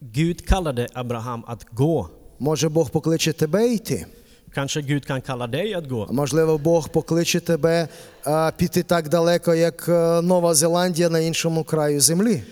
Gud 0.00 0.46
kallade 0.46 0.88
Abraham 0.94 1.44
att 1.46 1.66
gå. 1.70 2.08
Може, 2.38 2.68
Бог 2.68 2.90
покличе 2.90 3.32
тебе 3.32 3.66
йти? 3.66 4.06
Kanske 4.54 4.82
Gud 4.82 5.06
kan 5.06 5.20
kalla 5.20 5.46
dig 5.46 5.74
att 5.74 5.88
gå. 5.88 6.08
Можливо, 6.12 6.58
Бог 6.58 6.88
покличе 6.92 7.40
тебе 7.40 7.88
а, 8.24 8.50
піти 8.56 8.82
так 8.82 9.08
далеко, 9.08 9.54
як 9.54 9.88
е, 9.88 10.22
Нова 10.22 10.54
Зеландія 10.54 11.08
на 11.08 11.18
іншому 11.20 11.64
краю 11.64 12.00
землі. 12.00 12.42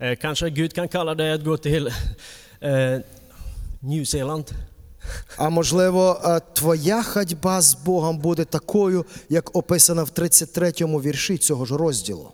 Eh, 0.00 0.16
Kanske 0.16 0.50
Gud 0.50 0.72
kan 0.72 0.88
kalla 0.88 1.14
dig 1.14 1.32
att 1.32 1.44
gå 1.44 1.56
till 1.56 1.86
eh, 2.60 3.00
New 3.80 4.04
Zeeland. 4.04 4.44
А 5.37 5.49
можливо, 5.49 6.21
е, 6.25 6.41
твоя 6.53 7.03
ходьба 7.03 7.61
з 7.61 7.73
Богом 7.73 8.17
буде 8.17 8.45
такою, 8.45 9.05
як 9.29 9.55
описано 9.55 10.03
в 10.03 10.09
33-му 10.09 11.01
вірші 11.01 11.37
цього 11.37 11.65
ж 11.65 11.77
розділу. 11.77 12.31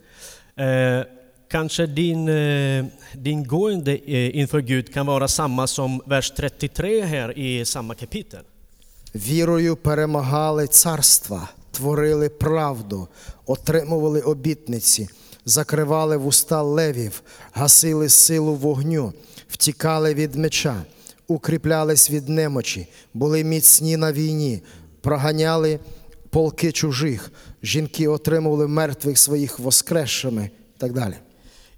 Eh, 0.59 1.05
kanske 1.47 1.87
din, 1.87 2.29
eh, 2.29 2.85
din 3.13 3.43
gående 3.43 3.97
inför 4.41 4.61
Gud 4.61 4.93
kan 4.93 5.07
vara 5.07 5.27
samma 5.27 5.67
som 5.67 6.01
vers 6.05 6.31
33 6.31 7.01
här 7.01 7.37
i 7.37 7.65
samma 7.65 7.95
kapitel. 7.95 8.43
Вірою 9.15 9.75
перемагали 9.75 10.67
царства, 10.67 11.49
творили 11.71 12.29
правду, 12.29 13.07
отримували 13.45 14.21
обітниці, 14.21 15.09
закривали 15.45 16.17
вуста 16.17 16.61
левів, 16.61 17.23
гасили 17.51 18.09
силу 18.09 18.53
вогню, 18.55 19.13
втікали 19.47 20.13
від 20.13 20.35
меча, 20.35 20.83
укріплялись 21.29 22.11
від 22.11 22.29
немочі, 22.29 22.87
були 23.13 23.43
міцні 23.43 23.97
на 23.97 24.13
війні, 24.13 24.61
проганяли 25.01 25.79
полки 26.29 26.71
чужих, 26.71 27.31
жінки 27.63 28.07
отримували 28.07 28.67
мертвих 28.67 29.17
своїх 29.17 29.59
воскресшими 29.59 30.49
і 30.75 30.79
так 30.79 30.93
далі. 30.93 31.13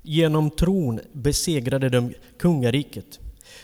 Genom 0.06 0.50
tron 0.50 1.00
besegrade 1.14 1.90
de 1.90 2.02
kungariket, 2.42 3.20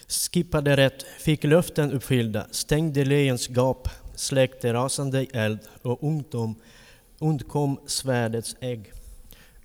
skippade 0.07 0.75
rätt, 0.75 1.05
fick 1.25 1.43
löften 1.43 1.91
uppfyllda, 1.97 2.41
stängde 2.51 3.05
lejons 3.05 3.47
gap, 3.47 3.89
släckte 4.15 4.73
rasande 4.73 5.25
eld 5.33 5.59
och 5.83 6.03
undkom, 6.03 6.55
undkom 7.19 7.79
svärdets 7.87 8.55
ägg. 8.61 8.93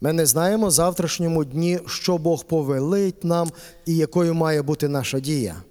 Ми 0.00 0.12
не 0.12 0.26
знаємо 0.26 0.67
в 0.67 0.71
завтрашньому 0.71 1.45
дні, 1.45 1.79
що 1.87 2.19
Бог 2.19 2.45
повелить 2.45 3.25
нам 3.25 3.50
і 3.87 3.97
якою 3.97 4.35
має 4.35 4.62
бути 4.62 4.88
наша 4.88 5.21
дія. 5.21 5.62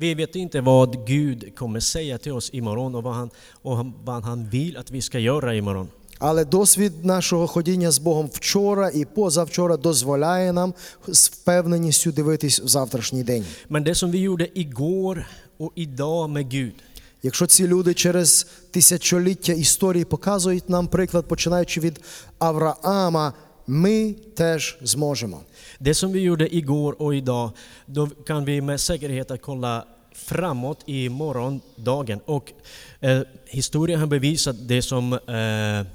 Vi 0.00 0.14
vet 0.14 0.36
inte 0.36 0.60
vad 0.60 1.06
Gud 1.06 1.56
kommer 1.56 1.80
säga 1.80 2.18
till 2.18 2.32
oss 2.32 2.50
imorgon 2.52 2.94
och 2.94 3.02
vad 3.02 3.14
han, 3.14 3.30
och 3.62 3.86
vad 4.04 4.24
han 4.24 4.48
vill 4.48 4.76
att 4.76 4.90
vi 4.90 5.02
ska 5.02 5.18
göra 5.18 5.54
imorgon. 5.54 5.88
Але 6.18 6.44
досвід 6.44 7.04
нашого 7.04 7.46
ходіння 7.46 7.90
з 7.90 7.98
Богом 7.98 8.30
вчора 8.32 8.90
і 8.94 9.04
позавчора 9.04 9.76
дозволяє 9.76 10.52
нам 10.52 10.74
з 11.08 11.28
впевненістю 11.28 12.12
дивитись 12.12 12.60
в 12.60 12.68
завтрашній 12.68 13.22
день. 13.22 13.44
Men 13.70 13.84
det 13.84 13.94
som 13.94 14.10
vi 14.10 14.18
gjorde 14.18 14.48
igår 14.54 15.26
och 15.58 15.72
idag 15.74 16.30
med 16.30 16.50
Gud, 16.50 16.74
Якщо 17.22 17.46
ці 17.46 17.66
люди 17.66 17.94
через 17.94 18.46
тисячоліття 18.70 19.52
історії 19.52 20.04
показують 20.04 20.68
нам 20.68 20.88
приклад, 20.88 21.28
починаючи 21.28 21.80
від 21.80 22.00
Авраама, 22.38 23.32
ми 23.66 24.14
теж 24.34 24.78
зможемо. 24.82 25.40
det 25.79 25.95
som 25.95 26.11
vi 26.11 26.19
gjorde 26.19 26.55
igår 26.55 27.01
och 27.01 27.15
idag, 27.15 27.49
då 27.85 28.07
kan 28.07 28.45
vi 28.45 28.61
med 28.61 28.79
säkerhet 28.79 29.31
att 29.31 29.41
kolla 29.41 29.85
framåt 30.15 30.83
i 30.85 31.09
morgondagen. 31.09 32.19
Och 32.25 32.53
eh, 32.99 33.21
historien 33.45 33.99
har 33.99 34.07
bevisat 34.07 34.55
det 34.67 34.81
som 34.81 35.13
eh, 35.13 35.87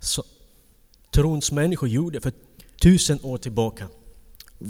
så, 0.00 0.22
trons 1.10 1.52
människor 1.52 1.88
gjorde 1.88 2.20
för 2.20 2.32
tusen 2.82 3.18
år 3.22 3.38
tillbaka. 3.38 3.88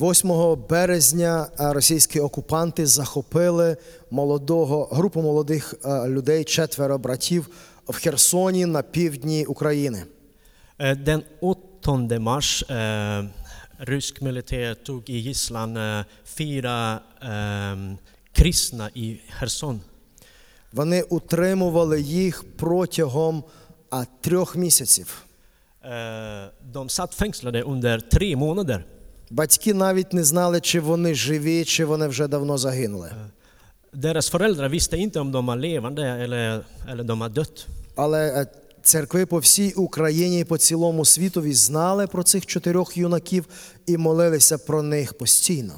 8 0.00 0.56
березня 0.68 1.46
е, 1.60 1.72
російські 1.72 2.20
окупанти 2.20 2.86
захопили 2.86 3.76
молодого 4.10 4.88
групу 4.92 5.22
молодих 5.22 5.74
е, 5.84 6.08
людей, 6.08 6.44
четверо 6.44 6.98
братів 6.98 7.48
в 7.88 7.94
Херсоні 7.94 8.66
на 8.66 8.82
півдні 8.82 9.44
України. 9.46 10.02
Eh, 10.78 10.96
Den 11.04 11.22
8 11.40 12.18
mars, 12.18 12.64
eh, 12.68 13.24
rysk 13.82 14.20
militär 14.20 14.74
tog 14.74 15.10
i 15.10 15.18
gisslan 15.18 15.76
eh, 15.76 16.04
fyra 16.24 17.00
eh, 17.22 17.96
kristna 18.32 18.90
i 18.94 19.20
Cherson. 19.38 19.80
Вони 20.72 21.02
утримували 21.02 22.00
їх 22.00 22.44
протягом 22.56 23.44
а, 23.90 24.04
трьох 24.20 24.56
місяців. 24.56 25.22
Eh, 25.84 26.50
De 26.72 26.88
satt 26.88 27.14
fängslade 27.14 27.62
under 27.62 28.00
tre 28.00 28.36
månader. 28.36 28.84
Батьки 29.30 29.74
навіть 29.74 30.12
не 30.12 30.24
знали, 30.24 30.60
чи 30.60 30.80
вони 30.80 31.14
живі, 31.14 31.64
чи 31.64 31.84
вони 31.84 32.06
вже 32.06 32.28
давно 32.28 32.58
загинули. 32.58 33.10
Deras 33.92 34.28
föräldrar 34.30 34.68
visste 34.68 34.96
inte 34.96 35.20
om 35.20 35.32
de 35.32 35.46
var 35.46 35.56
levande 35.56 36.02
eller, 36.24 36.64
eller 36.88 37.04
de 37.04 37.20
har 37.20 37.28
dött. 37.28 37.66
Але 37.96 38.42
е, 38.42 38.46
церкви 38.83 39.25
по 39.25 39.39
всій 39.39 39.71
Україні 39.71 40.39
і 40.39 40.43
по 40.43 40.57
цілому 40.57 41.05
світові 41.05 41.53
знали 41.53 42.07
про 42.07 42.23
цих 42.23 42.45
чотирьох 42.45 42.97
юнаків 42.97 43.45
і 43.85 43.97
молилися 43.97 44.57
про 44.57 44.83
них 44.83 45.13
постійно. 45.17 45.73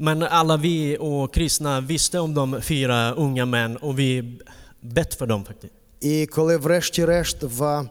Men 0.00 0.22
alla 0.22 0.56
vi 0.56 0.96
och 1.00 1.34
kristna 1.34 1.80
visste 1.80 2.18
om 2.20 2.34
de 2.34 2.62
fyra 2.62 3.12
unga 3.12 3.46
män 3.46 3.76
och 3.76 3.98
vi 3.98 4.38
bett 4.82 5.14
för 5.14 5.26
dem 5.26 5.44
faktiskt. 5.44 5.72
І 6.00 6.26
коли 6.26 6.56
врешті-решт 6.56 7.42
в 7.42 7.88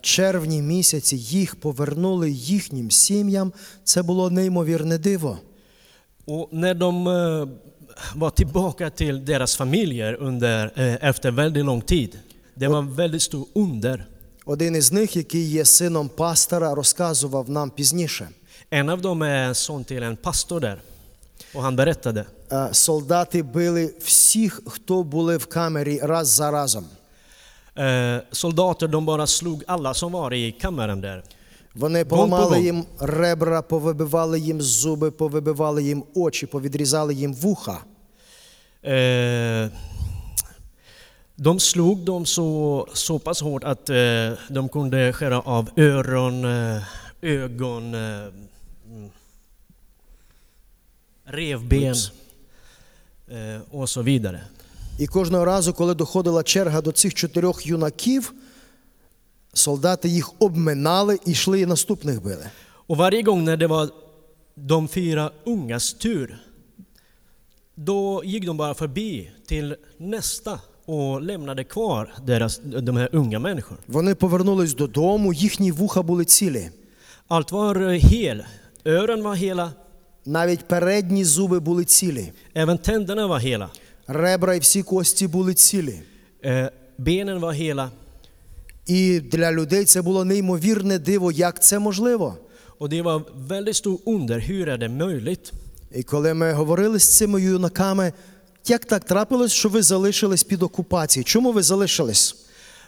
червні 0.00 0.62
місяці 0.62 1.16
їх 1.16 1.54
повернули 1.54 2.30
їхнім 2.30 2.90
сім'ям, 2.90 3.52
це 3.84 4.02
було 4.02 4.30
неймовірне 4.30 4.98
диво. 4.98 5.38
Och 6.26 6.48
när 6.52 6.74
de 6.74 7.06
eh, 7.06 7.48
var 8.14 8.30
tillbaka 8.30 8.90
till 8.90 9.24
deras 9.24 9.56
familjer 9.56 10.14
under, 10.14 10.72
eh, 10.76 11.08
efter 11.10 11.30
väldigt 11.30 11.64
lång 11.64 11.80
tid, 11.80 12.18
det 12.56 12.68
var 12.68 12.82
väldigt 12.82 13.22
stor 13.22 13.46
under. 13.54 14.06
Один 14.44 14.76
із 14.76 14.92
них, 14.92 15.16
який 15.16 15.44
є 15.44 15.64
сином 15.64 16.08
пастора, 16.08 16.74
розказував 16.74 17.50
нам 17.50 17.70
пізніше. 17.70 18.28
En 18.70 18.88
av 18.88 19.00
dem 19.00 19.22
är 19.22 19.54
son 19.54 19.84
till 19.84 20.02
en 20.02 20.16
pastor 20.16 20.60
där. 20.60 20.80
Och 21.54 21.62
han 21.62 21.76
berättade. 21.76 22.24
Е, 22.52 22.68
Солдати 22.72 23.42
били 23.42 23.94
всіх, 24.00 24.60
хто 24.66 25.02
були 25.02 25.36
в 25.36 25.46
камері 25.46 26.00
раз 26.02 26.28
за 26.28 26.50
разом. 26.50 26.84
Eh, 27.76 28.20
soldater 28.32 28.88
de 28.88 29.06
bara 29.06 29.26
slog 29.26 29.62
alla 29.66 29.94
som 29.94 30.12
var 30.12 30.34
i 30.34 30.52
kammaren 30.52 31.00
där. 31.00 31.22
Вони 31.74 32.04
поламали 32.04 32.62
їм 32.62 32.84
ребра, 33.00 33.62
повибивали 33.62 34.40
їм 34.40 34.62
зуби, 34.62 35.10
повибивали 35.10 35.82
їм 35.82 36.04
очі, 36.14 36.46
повідрізали 36.46 37.14
їм 37.14 37.34
вуха. 37.34 37.78
Eh, 41.35 41.43
de 41.43 41.59
slog 41.59 41.99
dem 42.05 42.25
så, 42.25 42.87
så 42.93 43.19
pass 43.19 43.41
hårt 43.41 43.63
att 43.63 43.89
eh, 43.89 44.33
de 44.49 44.69
kunde 44.69 45.13
skära 45.13 45.39
av 45.39 45.69
öron, 45.77 46.45
eh, 46.45 46.83
ögon, 47.21 47.93
eh, 47.93 48.27
mm, 48.87 49.09
revben 51.25 51.95
eh, 53.27 53.61
och 53.71 53.89
så 53.89 54.01
vidare. 54.01 54.43
І 54.99 55.07
кожного 55.07 55.45
разу, 55.45 55.73
коли 55.73 55.93
доходила 55.93 56.43
черга 56.43 56.81
до 56.81 56.91
цих 56.91 57.13
чотирьох 57.13 57.65
юнаків, 57.65 58.33
солдати 59.53 60.09
їх 60.09 60.41
обминали 60.41 61.19
і 61.25 61.31
йшли 61.31 61.61
і 61.61 61.65
наступних 61.65 62.23
били. 62.23 62.49
Och 62.87 62.97
varje 62.97 63.21
gång 63.21 63.43
när 63.43 63.57
det 63.57 63.67
var 63.67 63.89
de 64.55 64.87
fyra 64.87 65.31
ungas 65.45 65.93
tur, 65.93 66.37
då 67.75 68.23
gick 68.25 68.45
de 68.45 68.57
bara 68.57 68.73
förbi 68.73 69.31
till 69.45 69.75
nästa 69.97 70.59
och 70.86 71.20
lämnade 71.22 71.64
kvar 71.64 72.14
deras, 72.26 72.60
de 72.82 72.96
här 72.96 73.08
unga 73.12 73.38
människorna. 73.38 73.78
Вони 73.86 74.14
повернулись 74.14 74.74
додому, 74.74 75.32
їхні 75.32 75.72
вуха 75.72 76.02
були 76.02 76.24
цілі. 76.24 76.70
Allt 77.28 77.52
var 77.52 77.76
eh, 77.76 77.98
hel. 78.12 78.44
Öron 78.84 79.22
var 79.22 79.34
hela, 79.34 79.72
Навіть 80.26 80.68
передні 80.68 81.24
зуби 81.24 81.60
були 81.60 81.84
цілі. 81.84 82.32
även 82.54 82.78
tänderna 82.78 83.26
var 83.26 83.40
hela. 83.40 83.68
Ребра 84.06 84.54
і 84.54 84.58
всі 84.58 84.82
кості 84.82 85.26
були 85.26 85.54
цілі. 85.54 86.00
Eh, 86.44 86.70
benen 86.98 87.40
var 87.40 87.54
hela. 87.54 87.90
І 88.86 89.20
для 89.20 89.52
людей 89.52 89.84
це 89.84 90.02
було 90.02 90.24
неймовірне 90.24 90.98
диво, 90.98 91.32
як 91.32 91.62
це 91.62 91.78
можливо. 91.78 92.36
Och 92.78 92.88
det 92.88 93.02
var 93.02 93.22
väldigt 93.48 93.76
stor 93.76 93.98
under. 94.06 94.38
Hur 94.50 94.68
är 94.68 94.78
det 94.78 94.88
möjligt? 94.88 95.52
І 95.94 96.02
коли 96.02 96.34
ми 96.34 96.52
говорили 96.52 96.98
з 96.98 97.16
цими 97.16 97.42
юнаками, 97.42 98.12
як 98.70 98.84
так 98.84 99.04
трапилось, 99.04 99.52
що 99.52 99.68
ви 99.68 99.82
залишились 99.82 100.44
під 100.44 100.62
окупацією? 100.62 101.24
Чому 101.24 101.52
ви 101.52 101.62
залишились? 101.62 102.36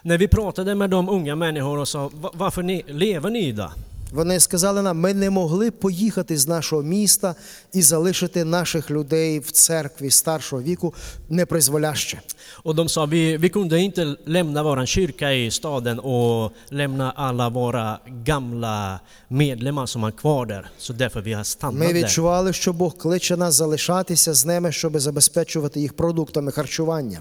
När 0.04 0.18
vi 0.18 0.28
pratade 0.28 0.74
med 0.74 0.90
de 0.90 1.08
unga 1.08 1.34
människorna 1.34 1.80
och 1.80 1.88
sa 1.88 2.10
varför 2.12 2.62
ni, 2.62 2.84
lever 2.88 3.30
ni 3.30 3.52
då? 3.52 3.70
Вони 4.12 4.40
сказали 4.40 4.82
нам, 4.82 4.98
ми 4.98 5.14
не 5.14 5.30
могли 5.30 5.70
поїхати 5.70 6.36
з 6.36 6.48
нашого 6.48 6.82
міста 6.82 7.34
і 7.72 7.82
залишити 7.82 8.44
наших 8.44 8.90
людей 8.90 9.38
в 9.38 9.50
церкві 9.50 10.10
старшого 10.10 10.62
віку 10.62 10.94
непризволяще. 11.28 12.20
Och 12.64 12.74
de 12.74 12.88
sa 12.88 13.04
vi, 13.04 13.36
vi 13.36 13.48
kunde 13.48 13.80
inte 13.80 14.16
lämna 14.26 14.62
våran 14.62 14.86
kyrka 14.86 15.32
i 15.32 15.50
staden 15.50 15.98
och 15.98 16.52
lämna 16.70 17.10
alla 17.10 17.48
våra 17.48 18.00
gamla 18.24 19.00
medlemmar 19.28 19.86
som 19.86 20.04
är 20.04 20.10
kvar 20.10 20.46
där. 20.46 20.64
Så 20.78 20.92
därför 20.92 21.20
vi 21.20 21.32
har 21.32 21.44
stannat 21.44 21.80
Ми 21.80 21.92
відчували, 21.92 22.52
що 22.52 22.72
Бог 22.72 22.96
кличе 22.96 23.36
нас 23.36 23.54
залишатися 23.54 24.34
з 24.34 24.46
ними, 24.46 24.72
щоб 24.72 24.98
забезпечувати 24.98 25.80
їх 25.80 25.96
продуктами 25.96 26.52
харчування. 26.52 27.20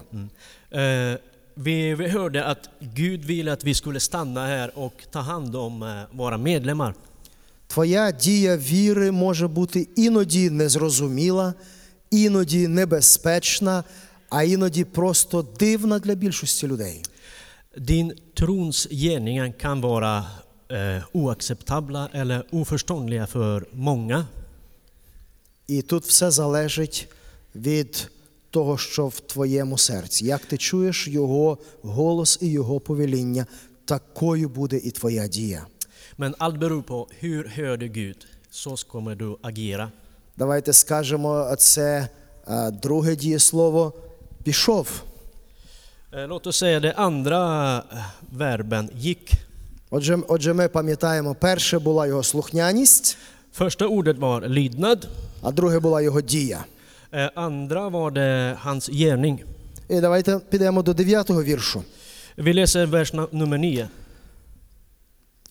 Eh, 0.72 1.18
vi, 1.57 1.95
vi 1.95 2.07
hörde 2.07 2.45
att 2.45 2.69
Gud 2.79 3.25
ville 3.25 3.53
att 3.53 3.63
vi 3.63 3.73
skulle 3.73 3.99
stanna 3.99 4.45
här 4.45 4.79
och 4.79 5.03
ta 5.11 5.19
hand 5.19 5.55
om 5.55 5.83
eh, 5.83 6.01
våra 6.11 6.37
medlemmar. 6.37 6.93
Твоя 7.67 8.11
дія 8.11 8.57
віри 8.57 9.11
може 9.11 9.47
бути 9.47 9.87
іноді 9.95 10.49
незрозуміла, 10.49 11.53
іноді 12.09 12.67
небезпечна, 12.67 13.83
а 14.29 14.43
іноді 14.43 14.83
просто 14.83 15.45
дивна 15.59 15.99
для 15.99 16.15
більшості 16.15 16.67
людей. 16.67 17.03
Din 17.77 18.13
trons 18.33 18.87
gärningar 18.91 19.51
kan 19.57 19.81
vara 19.81 20.25
eh, 20.69 21.03
oacceptabla 21.11 22.09
eller 22.13 22.43
oförståndliga 22.51 23.25
för 23.25 23.65
många. 23.73 24.27
І 25.67 25.81
тут 25.81 26.03
все 26.03 26.31
залежить 26.31 27.07
від 27.55 28.09
того, 28.50 28.78
що 28.78 29.06
в 29.06 29.20
твоєму 29.20 29.78
серці. 29.78 30.26
Як 30.26 30.46
ти 30.46 30.56
чуєш 30.56 31.08
його 31.08 31.58
голос 31.82 32.38
і 32.42 32.46
його 32.50 32.80
повеління, 32.80 33.46
такою 33.84 34.48
буде 34.48 34.76
і 34.76 34.90
твоя 34.90 35.28
дія. 35.28 35.66
Men 36.18 36.34
allt 36.38 36.58
beror 36.58 36.82
på 36.82 37.06
hur 37.22 37.42
hör 37.58 37.76
du 37.76 37.88
Gud, 37.88 38.26
så 38.50 38.70
kommer 38.92 39.16
du 39.16 39.36
agera. 39.42 39.88
Давайте 40.36 40.72
скажемо 40.72 41.54
це 41.58 42.08
е, 42.48 42.70
друге 42.70 43.16
дієслово 43.16 43.92
пішов. 44.44 45.02
Eh, 46.12 46.26
Låt 46.28 46.46
oss 46.46 46.56
säga 46.56 46.80
det 46.80 46.94
andra 46.96 47.42
eh, 47.78 48.04
verben 48.36 48.88
gick. 49.04 49.32
Отже, 49.90 50.18
отже, 50.28 50.52
ми 50.52 50.68
пам'ятаємо, 50.68 51.34
перше 51.34 51.78
була 51.78 52.06
його 52.06 52.22
слухняність, 52.22 53.18
Första 53.58 53.86
ordet 53.86 54.18
var 54.18 54.48
lydnad, 54.48 55.08
а 55.42 55.52
друге 55.52 55.78
була 55.78 56.02
його 56.02 56.20
дія. 56.20 56.64
Eh, 57.12 57.28
andra 57.34 57.88
var 57.88 58.10
det 58.10 58.56
hans 58.60 58.88
gärning. 58.88 59.38
І 59.88 60.00
давайте 60.00 60.38
підемо 60.38 60.82
до 60.82 60.94
дев'ятого 60.94 61.42
віршу. 61.42 61.82
Vi 62.38 62.52
läser 62.54 62.86
vers 62.86 63.14
na- 63.14 63.28
nummer 63.32 63.58
9. 63.58 63.88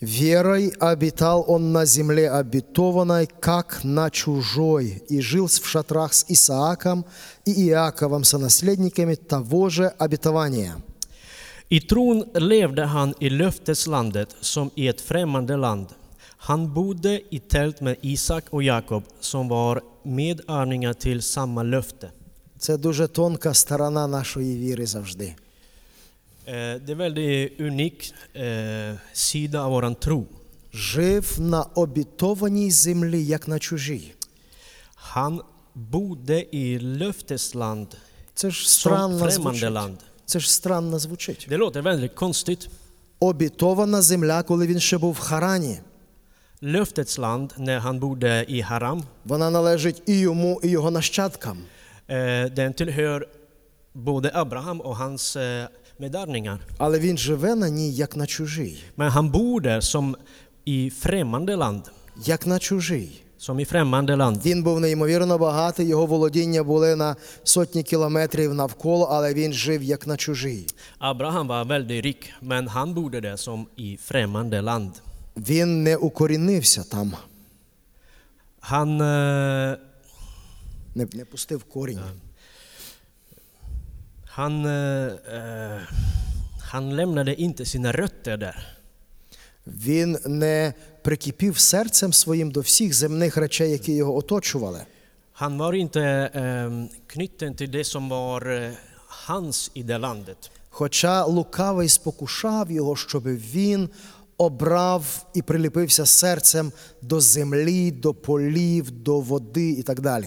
«Верой 0.00 0.72
обитал 0.78 1.44
он 1.48 1.72
на 1.72 1.84
земле 1.86 2.30
обетованной, 2.30 3.28
как 3.40 3.80
на 3.84 4.10
чужой, 4.10 5.02
и 5.10 5.20
жил 5.20 5.46
в 5.46 5.66
шатрах 5.66 6.14
с 6.14 6.24
Исааком 6.28 7.04
и 7.44 7.50
Иаковом, 7.68 8.24
сонаследниками 8.24 9.16
того 9.16 9.68
же 9.68 9.92
обетования». 9.98 10.76
I 11.70 11.80
tron 11.80 12.24
levde 12.34 12.84
han 12.84 13.14
i 13.20 13.28
löfteslandet 13.30 14.36
som 14.40 14.70
i 14.74 14.88
ett 14.88 15.00
främmande 15.00 15.56
land. 15.56 15.86
Han 16.37 16.73
bodde 16.73 17.21
i 17.29 17.39
tält 17.39 17.81
med 17.81 17.95
Isak 18.01 18.43
och 18.49 18.63
Jakob 18.63 19.03
som 19.19 19.47
var 19.49 19.81
medarvingar 20.03 20.93
till 20.93 21.21
samma 21.21 21.63
löfte. 21.63 22.11
Це 22.57 22.77
дуже 22.77 23.07
тонка 23.07 23.53
сторона 23.53 24.07
нашої 24.07 24.57
віри 24.57 24.85
завжди. 24.85 25.35
Eh, 26.45 26.79
Det 26.85 26.91
är 26.91 26.95
väldigt 26.95 27.59
unik 27.61 28.13
eh, 28.33 28.95
sida 29.13 29.59
av 29.65 29.71
våran 29.71 29.95
tro. 29.95 30.25
Жив 30.73 31.35
на 31.39 31.61
обітованій 31.63 32.71
землі, 32.71 33.25
як 33.25 33.47
на 33.47 33.59
чужій. 33.59 34.13
Han 35.13 35.39
bodde 35.75 36.39
i 36.51 36.79
löftesland 36.79 37.87
Це 38.35 38.51
ж 38.51 38.67
som 38.67 38.69
странно 38.79 39.17
främmande 39.25 39.31
звучить. 39.31 39.71
land. 39.71 39.97
Це 40.25 40.39
ж 40.39 40.51
странно 40.53 40.99
звучить. 40.99 41.47
Det 41.49 41.57
låter 41.57 41.81
väldigt 41.81 42.15
konstigt. 42.15 42.69
Обітована 43.19 44.01
земля, 44.01 44.43
коли 44.43 44.67
він 44.67 44.79
ще 44.79 44.97
був 44.97 45.13
в 45.13 45.19
Харані. 45.19 45.79
Löftets 46.61 47.17
land 47.17 47.53
när 47.57 47.79
han 47.79 47.99
bodde 47.99 48.45
i 48.47 48.61
Haram, 48.61 49.03
Вона 49.25 49.49
належить 49.49 50.01
і 50.05 50.19
йому, 50.19 50.59
і 50.63 50.67
його 50.67 50.91
нащадкам. 50.91 51.57
eh, 52.07 52.53
den 52.53 52.73
tillhör 52.73 53.25
både 53.93 54.31
Abraham 54.33 54.81
och 54.81 54.95
hans 54.97 55.35
eh, 55.35 55.67
medarvingar. 55.99 56.57
Але 56.77 56.99
він 56.99 57.17
живе 57.17 57.55
на 57.55 57.69
ній, 57.69 57.91
як 57.91 58.15
на 58.15 58.25
чужій. 58.27 58.77
Men 58.97 59.09
han 59.09 59.31
bor 59.31 59.61
där 59.61 59.81
som 59.81 60.15
i 60.65 60.89
främmande 60.89 61.55
land. 61.55 61.81
Як 62.25 62.47
на 62.47 62.59
чужій. 62.59 63.09
som 63.39 63.59
i 63.59 63.65
främmande 63.65 64.15
land. 64.15 64.45
Він 64.45 64.63
був 64.63 64.79
неймовірно 64.79 65.37
багатий, 65.37 65.87
його 65.87 66.05
володіння 66.05 66.63
були 66.63 66.95
на 66.95 67.15
сотні 67.43 67.83
кілометрів 67.83 68.53
навколо, 68.53 69.05
але 69.05 69.33
він 69.33 69.53
жив 69.53 69.83
як 69.83 70.07
на 70.07 70.17
чужий. 70.17 70.67
Abraham 70.99 71.47
var 71.47 71.65
väldigt 71.67 72.01
rik, 72.05 72.33
men 72.41 72.67
han 72.67 72.93
bodde 72.93 73.19
där 73.21 73.35
som 73.37 73.65
i 73.75 73.97
främmande 73.97 74.61
land. 74.61 74.91
Він 75.38 75.82
не 75.82 75.96
укорінився 75.96 76.84
там, 76.84 77.14
Han, 78.60 79.02
eh, 79.02 79.78
не, 80.94 81.06
не 81.12 81.24
пустив 81.24 81.64
корінь. 81.64 82.00
han, 84.24 84.66
eh, 84.66 85.12
eh, 85.34 85.80
han 86.72 86.96
lämnade 86.96 87.34
inte 87.34 87.64
sina 87.64 87.92
rötter 87.92 88.36
där. 88.36 88.66
Він 89.66 90.18
не 90.26 90.74
прикипів 91.02 91.58
серцем 91.58 92.12
своїм 92.12 92.50
до 92.50 92.60
всіх 92.60 92.94
земних 92.94 93.36
речей, 93.36 93.70
які 93.70 93.92
його 93.92 94.16
оточували. 94.16 94.86
Han 95.32 95.58
var 95.58 95.74
inte 95.74 96.02
eh, 96.34 96.70
knuten 97.06 97.54
till 97.54 97.70
det 97.70 97.84
som 97.84 98.08
var 98.08 98.50
eh, 98.50 98.72
hans 99.06 99.70
i 99.74 99.82
det 99.82 99.98
landet. 99.98 100.50
Хоча 100.70 101.24
лукавий 101.24 101.88
спокушав 101.88 102.70
його, 102.70 102.96
щоб 102.96 103.22
він 103.26 103.88
обрав 104.38 105.26
і 105.34 105.42
приліпився 105.42 106.06
серцем 106.06 106.72
до 107.02 107.20
землі, 107.20 107.90
до 107.90 108.14
полів, 108.14 108.90
до 108.90 109.20
води 109.20 109.70
і 109.70 109.82
так 109.82 110.00
далі. 110.00 110.26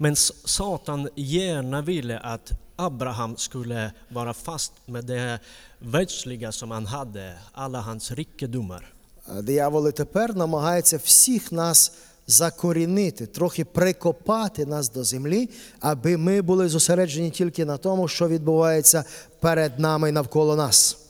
Men 0.00 0.14
Satan 0.56 1.08
gärna 1.16 1.80
ville 1.82 2.18
att 2.18 2.52
Abraham 2.76 3.36
skulle 3.36 3.92
vara 4.10 4.34
fast 4.34 4.72
med 4.86 5.04
det 5.04 5.40
världsliga 5.78 6.52
som 6.52 6.70
han 6.70 6.86
hade, 6.86 7.34
alla 7.52 7.80
hans 7.80 8.10
rikedomar. 8.10 8.84
А 9.26 9.42
Диявол 9.42 9.88
і 9.88 9.92
тепер 9.92 10.36
намагається 10.36 10.96
всіх 10.96 11.52
нас 11.52 11.92
закорінити, 12.26 13.26
трохи 13.26 13.64
прикопати 13.64 14.66
нас 14.66 14.90
до 14.90 15.04
землі, 15.04 15.50
аби 15.80 16.16
ми 16.16 16.42
були 16.42 16.68
зосереджені 16.68 17.30
тільки 17.30 17.64
на 17.64 17.76
тому, 17.76 18.08
що 18.08 18.28
відбувається 18.28 19.04
перед 19.40 19.78
нами 19.78 20.08
і 20.08 20.12
навколо 20.12 20.56
нас. 20.56 21.01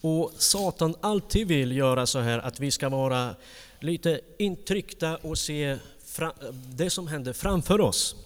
Och 0.00 0.32
Satan 0.38 0.94
alltid 1.00 1.48
vill 1.48 1.76
göra 1.76 2.06
så 2.06 2.18
här 2.20 2.38
att 2.38 2.60
vi 2.60 2.70
ska 2.70 2.88
vara 2.88 3.34
lite 3.80 4.20
intryckta 4.38 5.16
och 5.16 5.38
se 5.38 5.78
fra- 6.06 6.52
det 6.74 6.90
som 6.90 7.08
händer 7.08 7.32
framför 7.32 7.80
oss. 7.80 8.16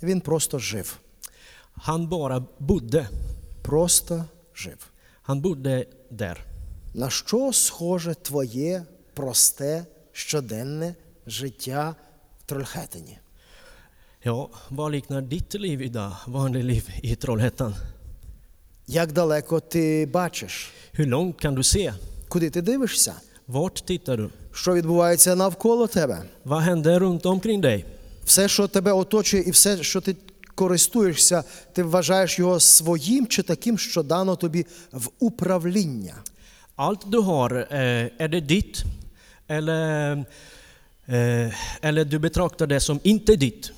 Він 0.00 0.20
просто 0.20 0.58
жив. 0.58 0.98
Han 1.74 2.08
bara 2.08 2.44
bodde. 2.58 3.08
Просто 3.62 4.24
жив. 4.54 4.86
Han 5.22 5.40
bodde 5.40 5.84
där. 6.10 6.44
На 6.94 7.10
що 7.10 7.52
схоже 7.52 8.14
твоє 8.14 8.84
просте 9.14 9.84
щоденне 10.12 10.94
життя 11.26 11.94
в 12.38 12.46
Трольхетині? 12.46 13.18
Ja, 14.22 14.48
vad 14.68 14.92
liknar 14.92 15.20
ditt 15.22 15.54
liv 15.54 15.82
idag, 15.82 16.12
vanligt 16.26 16.64
liv 16.64 16.88
i 17.02 17.14
Trollhättan? 17.16 17.72
Як 18.91 19.11
далеко 19.11 19.59
ти 19.59 20.09
бачиш? 20.13 20.71
Hur 20.99 21.05
långt 21.05 21.45
kan 21.45 21.55
du 21.55 21.63
se? 21.63 21.93
Куди 22.27 22.49
ти 22.49 22.61
дивишся? 22.61 23.13
Vart 23.47 23.83
tittar 23.91 24.17
du? 24.17 24.29
Що 24.51 24.73
відбувається 24.73 25.35
навколо 25.35 25.87
тебе? 25.87 26.23
Vad 26.45 26.61
händer 26.69 26.99
runt 26.99 27.21
omkring 27.21 27.61
dig? 27.61 27.83
Все, 28.25 28.47
що 28.47 28.67
тебе 28.67 28.91
оточує, 28.91 29.43
і 29.43 29.51
все, 29.51 29.83
що 29.83 30.01
ти 30.01 30.15
користуєшся, 30.55 31.43
ти 31.73 31.83
вважаєш 31.83 32.39
його 32.39 32.59
своїм 32.59 33.27
чи 33.27 33.43
таким, 33.43 33.77
що 33.77 34.03
дано 34.03 34.35
тобі 34.35 34.65
в 34.91 35.09
управління. 35.19 36.15
Allt 36.77 37.09
du 37.09 37.21
har, 37.21 37.51
eh, 37.53 38.09
är 38.19 38.27
det 38.27 38.41
ditt? 38.51 38.83
Eller, 39.49 40.25
eh, 41.09 41.53
eller 41.81 42.05
du 42.05 42.19
betraktar 42.19 42.67
det 42.67 42.79
som 42.79 42.99
inte 43.03 43.35
ditt? 43.35 43.71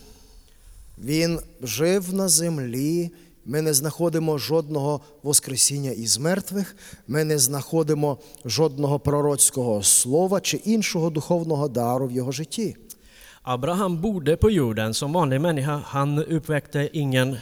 Він 0.97 1.39
жив 1.61 2.13
на 2.13 2.27
землі. 2.29 3.11
Ми 3.45 3.61
не 3.61 3.73
знаходимо 3.73 4.37
жодного 4.37 5.01
воскресіння 5.23 5.91
із 5.91 6.17
мертвих, 6.17 6.75
ми 7.07 7.23
не 7.23 7.39
знаходимо 7.39 8.17
жодного 8.45 8.99
пророцького 8.99 9.83
слова 9.83 10.41
чи 10.41 10.57
іншого 10.57 11.09
духовного 11.09 11.67
дару 11.67 12.07
в 12.07 12.11
його 12.11 12.31
житті. 12.31 12.75
Abraham 13.43 14.01
bodde 14.01 14.37
på 14.37 14.49
jorden 14.49 14.93
som 14.93 15.13
vanlig 15.13 15.41
människa. 15.41 15.81
Han 15.93 16.19
uppväckte 16.19 16.89
ingen, 16.93 17.37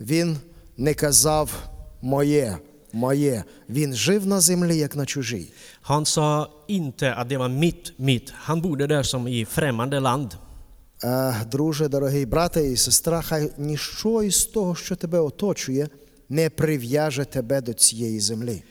Він 0.00 0.38
не 0.76 0.94
казав 0.94 1.68
моє, 2.02 2.58
моє. 2.92 3.44
Він 3.68 3.94
жив 3.94 4.26
на 4.26 4.40
землі, 4.40 4.76
як 4.76 4.96
на 4.96 5.06
чужій. 5.06 5.52
han 5.82 6.04
sa 6.04 6.50
inte 6.68 7.14
att 7.14 7.28
det 7.28 7.38
var 7.38 7.48
mitt, 7.48 7.98
mitt. 7.98 8.32
Han 8.46 8.60
bodde 8.60 8.86
där 8.86 9.02
som 9.02 9.28
i 9.28 9.44
främmande 9.44 10.00
land. 10.00 10.36
Е, 11.04 11.34
Друже, 11.50 11.88
дорогий 11.88 12.26
брате 12.26 12.66
і 12.66 12.76
сестра, 12.76 13.22
хай 13.22 13.50
ніщо 13.58 14.22
із 14.22 14.44
того, 14.44 14.74
що 14.74 14.96
тебе 14.96 15.18
оточує, 15.20 15.88
не 16.28 16.50
прив'яже 16.50 17.24
тебе 17.24 17.60
до 17.60 17.72
цієї 17.72 18.20
землі. 18.20 18.62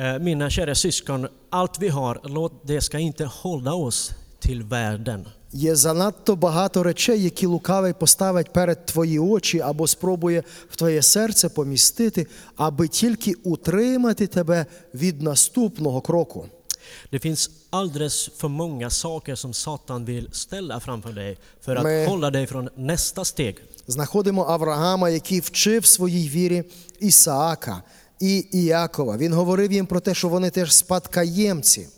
Eh, 0.00 0.18
Mina 0.22 0.50
kära 0.50 0.74
syskon, 0.74 1.28
allt 1.50 1.78
vi 1.78 1.88
har, 1.88 2.20
låt 2.24 2.52
det 2.66 2.80
ska 2.80 2.98
inte 2.98 3.24
hålla 3.24 3.74
oss 3.74 4.10
till 4.46 4.62
världen. 4.68 5.24
Є 5.52 5.74
занадто 5.74 6.36
багато 6.36 6.82
речей, 6.82 7.22
які 7.22 7.46
лукавий 7.46 7.92
поставить 7.92 8.52
перед 8.52 8.86
твої 8.86 9.18
очі 9.18 9.60
або 9.60 9.86
спробує 9.86 10.42
в 10.70 10.76
твоє 10.76 11.02
серце 11.02 11.48
помістити, 11.48 12.26
аби 12.56 12.88
тільки 12.88 13.32
утримати 13.34 14.26
тебе 14.26 14.66
від 14.94 15.22
наступного 15.22 16.00
кроку. 16.00 16.46
Det 17.12 17.26
finns 17.26 17.50
alldeles 17.70 18.30
för 18.36 18.48
många 18.48 18.90
saker 18.90 19.34
som 19.34 19.54
Satan 19.54 20.04
vill 20.04 20.28
ställa 20.32 20.80
framför 20.80 21.12
dig 21.12 21.36
för 21.60 21.76
att 21.76 21.82
Men- 21.82 22.08
hålla 22.08 22.30
dig 22.30 22.46
från 22.46 22.68
nästa 22.76 23.24
steg. 23.24 23.56
Знаходимо 23.86 24.44
Авраама, 24.44 25.08
який 25.10 25.40
вчив 25.40 25.86
своїй 25.86 26.28
вірі 26.28 26.64
Ісаака 26.98 27.82
і 28.20 28.46
Іакова. 28.52 29.16
Він 29.16 29.32
говорив 29.32 29.72
їм 29.72 29.86
про 29.86 30.00
те, 30.00 30.14
що 30.14 30.28
вони 30.28 30.50
теж 30.50 30.72
спадкоємці. 30.74 31.88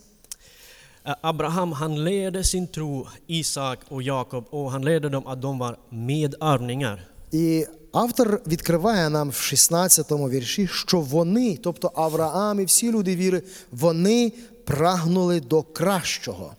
Eh, 1.05 1.15
Abraham 1.21 1.71
han 1.73 2.03
ledde 2.03 2.43
sin 2.43 2.67
tro, 2.67 3.07
Isak 3.27 3.79
och 3.89 4.03
Jakob, 4.03 4.43
och 4.51 4.71
han 4.71 4.81
ledde 4.85 5.09
dem 5.09 5.27
att 5.27 5.41
de 5.41 5.59
var 5.59 5.77
medarvningar. 5.89 6.97
І 7.31 7.65
автор 7.93 8.41
відкриває 8.47 9.09
нам 9.09 9.29
в 9.29 9.33
16-му 9.33 10.29
вірші, 10.29 10.67
що 10.67 10.99
вони, 10.99 11.57
тобто 11.63 11.91
Авраам 11.95 12.59
і 12.59 12.65
всі 12.65 12.91
люди 12.91 13.15
віри, 13.15 13.41
вони 13.71 14.31
прагнули 14.65 15.39
до 15.39 15.63
кращого. 15.63 16.55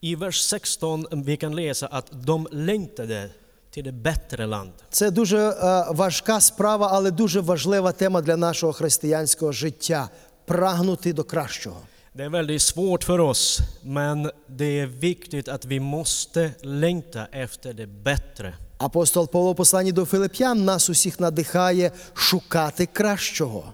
I 0.00 0.14
vers 0.14 0.36
16 0.36 1.06
vi 1.12 1.36
kan 1.36 1.54
läsa 1.56 1.86
att 1.86 2.06
de 2.10 2.48
längtade 2.50 3.30
till 3.70 3.84
det 3.84 3.92
bättre 3.92 4.46
land. 4.46 4.72
Це 4.90 5.10
дуже 5.10 5.38
е, 5.38 5.84
важка 5.90 6.40
справа, 6.40 6.88
але 6.92 7.10
дуже 7.10 7.40
важлива 7.40 7.92
тема 7.92 8.20
для 8.20 8.36
нашого 8.36 8.72
християнського 8.72 9.52
життя 9.52 10.08
прагнути 10.46 11.12
до 11.12 11.24
кращого. 11.24 11.76
Det 12.14 12.24
är 12.24 12.28
väldigt 12.28 12.62
svårt 12.62 13.04
för 13.04 13.20
oss, 13.20 13.60
men 13.82 14.30
det 14.46 14.80
är 14.80 14.86
viktigt 14.86 15.48
att 15.48 15.64
vi 15.64 15.80
måste 15.80 16.50
längta 16.62 17.26
efter 17.32 17.72
det 17.72 17.86
bättre. 17.86 18.54
Апостол 18.78 19.28
Павло 19.28 19.54
посланні 19.54 19.92
до 19.92 20.04
Филип'ян 20.04 20.64
нас 20.64 20.90
усіх 20.90 21.20
надихає 21.20 21.92
шукати 22.14 22.86
кращого. 22.86 23.72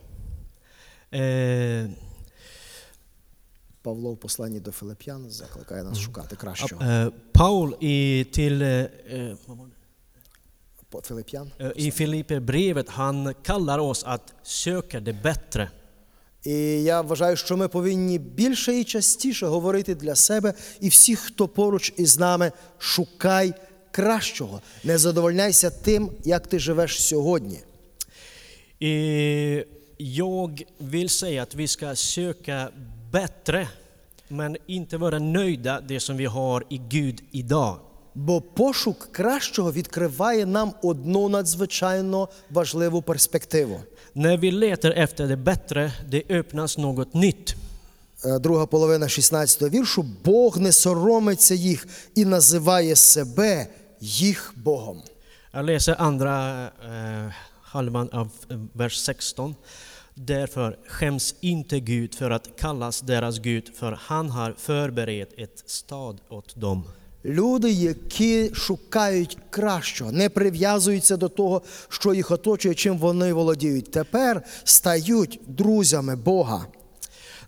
Eh, 1.11 1.87
Павло 3.87 4.12
в 4.12 4.16
посланні 4.16 4.61
до 4.61 4.70
Филип'ян 4.70 5.31
закликає 5.31 5.83
нас 5.83 5.99
шукати 5.99 6.37
кращого. 6.37 6.83
eh, 6.83 7.11
Paul 7.33 7.75
i, 7.83 8.25
till, 8.38 8.88
Филип'ян. 11.03 11.51
I 11.77 11.90
Filipperbrevet, 11.90 12.88
han 12.88 13.35
kallar 13.42 13.79
oss 13.79 14.05
att 14.05 14.35
söka 14.42 15.01
det 15.01 15.22
bättre. 15.22 15.70
І 16.44 16.83
я 16.83 17.01
вважаю, 17.01 17.37
що 17.37 17.57
ми 17.57 17.68
повинні 17.68 18.18
більше 18.18 18.81
і 18.81 18.85
частіше 18.85 19.46
говорити 19.46 19.94
для 19.94 20.14
себе 20.14 20.55
і 20.81 20.88
всіх, 20.88 21.18
хто 21.18 21.49
поруч 21.49 21.92
із 21.96 22.18
нами, 22.18 22.53
шукай 22.79 23.55
кращого. 23.90 24.61
Не 24.85 24.99
задовольняйся 24.99 25.70
тим, 25.70 26.11
як 26.25 26.46
ти 26.46 26.59
живеш 26.59 27.03
сьогодні. 27.03 27.59
Eh, 28.81 29.64
jag 29.99 30.62
vill 30.79 31.09
säga 31.09 31.42
att 31.42 31.55
vi 31.55 31.68
ska 31.68 31.96
söka 31.96 32.70
bättre, 33.16 33.68
men 34.29 34.57
inte 34.66 34.96
vara 34.96 35.18
nöjda 35.18 35.81
det 35.81 36.00
som 36.00 36.16
vi 36.16 36.26
har 36.26 36.64
i 36.68 36.79
Gud 36.79 37.22
idag. 37.31 37.79
Бо 38.14 38.40
пошук 38.40 39.09
кращого 39.12 39.72
відкриває 39.72 40.46
нам 40.46 40.72
одну 40.83 41.29
надзвичайно 41.29 42.29
важливу 42.50 43.02
перспективу. 43.02 43.81
När 44.14 44.37
vi 44.37 44.50
letar 44.50 44.90
efter 44.90 45.29
det 45.29 45.37
bättre, 45.37 45.92
det 46.09 46.22
öppnas 46.29 46.79
något 46.79 47.14
nytt. 47.14 47.57
Е, 48.24 48.38
Друга 48.38 48.66
половина 48.66 49.09
16 49.09 49.62
віршу 49.62 50.02
Бог 50.24 50.59
не 50.59 50.72
соромиться 50.72 51.55
їх 51.55 51.87
і 52.14 52.24
називає 52.24 52.96
себе 52.96 53.66
їх 54.00 54.55
Богом. 54.57 55.02
Jag 55.52 55.64
läser 55.64 55.96
andra 55.98 56.64
eh, 56.66 57.33
halvan 57.62 58.09
av 58.12 58.29
eh, 58.50 58.59
vers 58.74 58.92
16. 58.92 59.55
Därför 60.18 60.79
skäms 60.87 61.35
inte 61.40 61.81
Gud 61.81 62.14
för 62.14 62.31
att 62.31 62.57
kallas 62.57 63.00
deras 63.00 63.38
Gud, 63.38 63.68
för 63.74 63.98
han 64.00 64.31
har 64.31 64.52
förberett 64.59 65.33
ett 65.38 65.62
stad 65.66 66.20
åt 66.29 66.57
dem. 66.57 66.85
Люди, 67.24 67.70
які 67.70 68.55
шукають 68.55 69.38
кращого, 69.50 70.12
не 70.12 70.29
прив'язуються 70.29 71.16
до 71.16 71.29
того, 71.29 71.62
що 71.88 72.14
їх 72.14 72.31
оточує, 72.31 72.74
чим 72.74 72.98
вони 72.98 73.33
володіють. 73.33 73.90
Тепер 73.90 74.42
стають 74.64 75.40
друзями 75.46 76.16
Бога. 76.16 76.66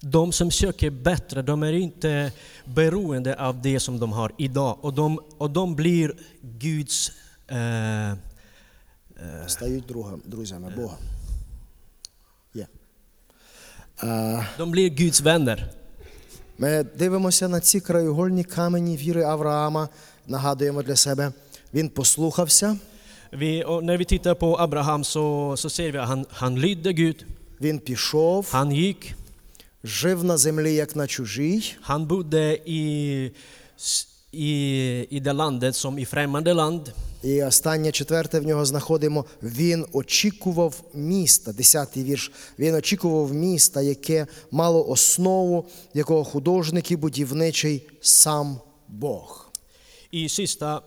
De 0.03 0.33
som 0.33 0.51
söker 0.51 0.91
bättre, 0.91 1.43
de 1.43 1.63
är 1.63 1.73
inte 1.73 2.33
beroende 2.67 3.35
av 3.35 3.63
det 3.63 3.81
som 3.81 3.99
de 3.99 4.13
har 4.13 4.33
idag. 4.39 4.79
Och 4.83 4.95
de, 4.95 5.19
och 5.39 5.51
de 5.51 5.75
blir 5.75 6.15
Guds... 6.43 7.13
Eh, 7.49 8.13
Стають 9.47 9.87
другом, 9.87 10.23
друзями 10.25 10.73
Бога. 10.77 10.95
De 14.03 14.67
blir 14.67 14.91
Guds 14.91 15.21
vänner. 15.21 15.71
Ми 16.59 16.85
дивимося 16.99 17.49
на 17.49 17.61
ці 17.61 17.81
краєугольні 17.81 18.45
камені 18.45 18.97
віри 18.97 19.23
Авраама, 19.23 19.89
нагадуємо 20.27 20.83
для 20.83 20.97
себе. 20.97 21.33
Він 21.75 21.89
послухався, 21.89 22.77
Vi, 23.33 23.65
och 23.65 23.85
när 23.85 23.97
vi 23.97 24.05
tittar 24.05 24.35
på 24.35 24.57
Abraham 24.57 25.05
så, 25.05 25.55
så 25.57 25.71
ser 25.71 25.93
vi 25.93 25.99
att 25.99 26.09
han, 26.09 26.27
han 26.31 26.55
lydde 26.61 26.93
Gud. 26.93 27.27
він 27.61 27.79
пішов, 27.79 28.49
Han 28.53 28.73
gick, 28.73 29.15
жив 29.85 30.25
на 30.25 30.37
землі 30.37 30.75
як 30.75 30.97
на 30.97 31.07
чужій, 31.07 31.77
han 31.81 32.07
bodde 32.07 32.59
i, 32.67 33.31
i, 34.33 35.07
i 35.11 35.21
det 35.21 35.33
landet 35.33 35.77
som 35.77 35.99
i 35.99 36.05
främmande 36.05 36.55
land. 36.55 36.93
І 37.23 37.43
останнє 37.43 37.93
четверте 37.93 38.41
в 38.41 38.47
нього 38.47 38.65
знаходимо. 38.65 39.25
Він 39.43 39.87
очікував 39.93 40.83
міста, 40.95 41.53
десятий 41.53 42.05
вірш. 42.05 42.33
Він 42.59 42.75
очікував 42.75 43.33
міста, 43.35 43.83
яке 43.83 44.27
мало 44.51 44.89
основу, 44.89 45.67
якого 45.95 46.25
художник 46.25 46.91
і 46.91 46.97
будівничий 46.97 47.87
сам 48.01 48.61
Бог. 48.89 49.45
I 50.13 50.29
sista, 50.29 50.81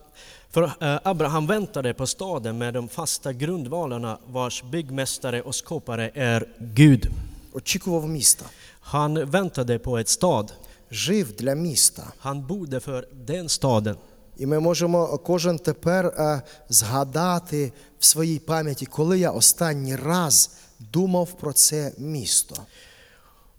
för 0.53 0.71
Abraham 1.03 1.47
väntade 1.47 1.93
på 1.93 2.07
staden 2.07 2.57
med 2.57 2.73
de 2.73 2.87
fasta 2.87 3.33
grundvalarna 3.33 4.17
vars 4.27 4.63
byggmästare 4.63 5.41
och 5.41 5.55
skapare 5.55 6.11
är 6.15 6.47
Gud. 6.59 7.09
Очікував 7.53 8.09
міста, 8.09 8.45
Han 8.81 9.25
väntade 9.25 9.79
på 9.79 9.97
ett 9.97 10.09
stad. 10.09 10.51
жив 10.91 11.35
для 11.37 11.55
міста. 11.55 12.13
Han 12.17 12.47
bodde 12.47 12.79
för 12.79 13.07
den 13.25 13.49
staden. 13.49 13.95
І 14.41 14.45
ми 14.45 14.59
можемо 14.59 15.17
кожен 15.17 15.59
тепер 15.59 16.05
е, 16.05 16.41
згадати 16.69 17.73
в 17.99 18.05
своїй 18.05 18.39
пам'яті, 18.39 18.85
коли 18.85 19.19
я 19.19 19.31
останній 19.31 19.95
раз 19.95 20.51
думав 20.79 21.37
про 21.37 21.53
це 21.53 21.91
місто. 21.97 22.55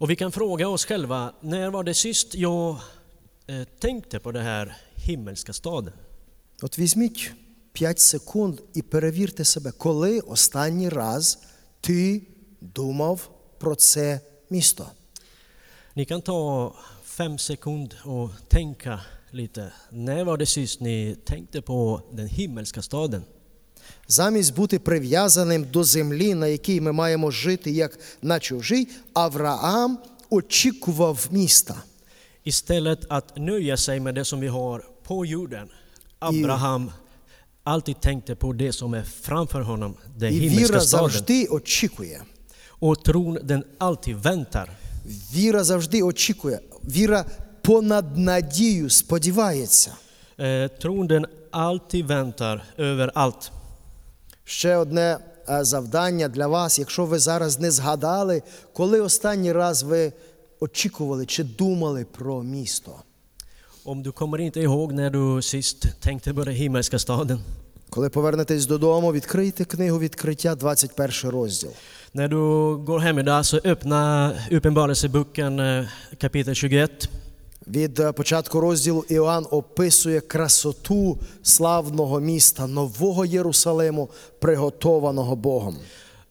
Och 0.01 0.11
vi 0.11 0.17
kan 0.17 0.33
fråga 0.33 0.69
oss 0.69 0.85
själva, 0.85 1.33
när 1.41 1.71
var 1.71 1.85
det 1.85 1.95
sist 1.95 2.35
jag 2.35 2.77
eh, 3.47 3.65
tänkte 3.79 4.19
på 4.19 4.33
den 4.33 4.45
här 4.45 4.77
himmelska 4.95 5.53
staden? 5.53 5.93
От 6.63 6.79
візьміть 6.79 7.33
5 7.73 7.99
секунд 7.99 8.61
і 8.75 8.83
перевірте 8.83 9.45
себе, 9.45 9.73
коли 9.73 10.21
останній 10.21 10.89
раз 10.89 11.39
ти 11.81 12.23
думав 12.61 13.31
про 13.59 13.75
це 13.75 14.21
місто. 14.51 14.87
Ni 15.97 16.05
kan 16.05 16.23
ta 16.23 16.73
fem 17.05 17.39
sekunder 17.39 18.01
och 18.05 18.31
tänka 18.49 19.01
lite. 19.32 19.72
När 19.92 20.24
var 20.24 20.38
det 20.38 20.46
sist 20.46 20.82
ni 20.82 21.16
tänkte 21.26 21.62
på 21.62 22.02
den 22.14 22.28
himmelska 22.28 22.82
staden? 22.82 23.24
Замість 24.08 24.56
бути 24.56 24.80
прив'язаним 24.80 25.66
до 25.72 25.84
землі, 25.84 26.34
на 26.34 26.48
якій 26.48 26.82
ми 26.82 26.92
маємо 26.92 27.32
жити 27.32 27.72
як 27.72 28.00
на 28.22 28.40
чужій, 28.40 28.88
Авраам 29.14 29.98
очікував 30.30 31.28
міста. 31.32 31.76
Istället 32.44 33.00
att 33.10 33.38
nöja 33.38 33.78
sig 33.78 34.00
med 34.00 34.16
det 34.16 34.26
som 34.26 34.40
vi 34.40 34.48
har 34.48 34.84
på 35.04 35.26
jorden. 35.26 35.68
Abraham 36.20 36.92
alltid 37.64 38.02
tänkte 38.02 38.36
på 38.36 38.54
det 38.54 38.74
som 38.74 38.94
är 38.94 39.04
framför 39.04 39.62
honom, 39.62 39.96
den 40.18 40.34
І 40.34 40.36
himmelska 40.36 40.74
віра 40.74 40.82
staden. 40.82 41.10
завжди 41.10 41.46
очікує. 41.46 42.22
Och 42.80 43.04
tron 43.04 43.40
den 43.44 43.64
alltid 43.78 44.16
väntar. 44.16 44.70
Віра 45.34 45.64
завжди 45.64 46.02
очікує. 46.04 46.60
Віра 46.84 47.26
понад 47.63 48.17
надію 48.17 48.91
сподівається. 48.91 49.93
Tron 50.83 51.07
den 51.07 51.27
alltid 51.53 52.07
väntar 52.07 52.63
överallt. 52.79 53.51
Ще 54.45 54.77
одне 54.77 55.19
е, 55.49 55.65
завдання 55.65 56.29
для 56.29 56.47
вас, 56.47 56.79
якщо 56.79 57.05
ви 57.05 57.19
зараз 57.19 57.61
не 57.61 57.71
згадали, 57.71 58.43
коли 58.73 59.01
останній 59.01 59.53
раз 59.53 59.83
ви 59.83 60.13
очікували 60.61 61.27
чи 61.27 61.45
думали 61.45 62.05
про 62.05 62.43
місто. 62.43 62.93
Om 63.85 64.03
du 64.03 64.13
kommer 64.13 64.41
inte 64.41 64.61
ihåg 64.61 64.93
när 64.93 65.11
du 65.11 65.43
sist 65.43 65.87
tänkte 66.01 66.35
på 66.35 66.45
den 66.45 66.55
himmelska 66.55 66.99
staden. 66.99 67.39
Коли 67.91 68.09
повернетесь 68.09 68.67
додому, 68.67 69.13
відкрийте 69.13 69.65
книгу 69.65 69.99
відкриття, 69.99 70.55
21 70.55 71.31
розділ. 71.31 71.71
När 72.15 72.29
du 72.29 72.77
går 72.85 72.99
hem 72.99 73.19
idag 73.19 73.47
så 73.47 73.57
öppna 73.57 74.33
Uppenbarelseboken 74.51 75.61
eh, 75.61 75.85
kapitel 76.19 76.55
21. 76.55 77.09
Від 77.67 78.01
е, 78.01 78.13
початку 78.13 78.61
розділу 78.61 79.05
Іоанн 79.09 79.47
описує 79.51 80.21
красоту 80.21 81.19
славного 81.43 82.21
міста, 82.21 82.67
нового 82.67 83.25
Єрусалиму, 83.25 84.09
приготованого 84.39 85.37
Богом. 85.37 85.77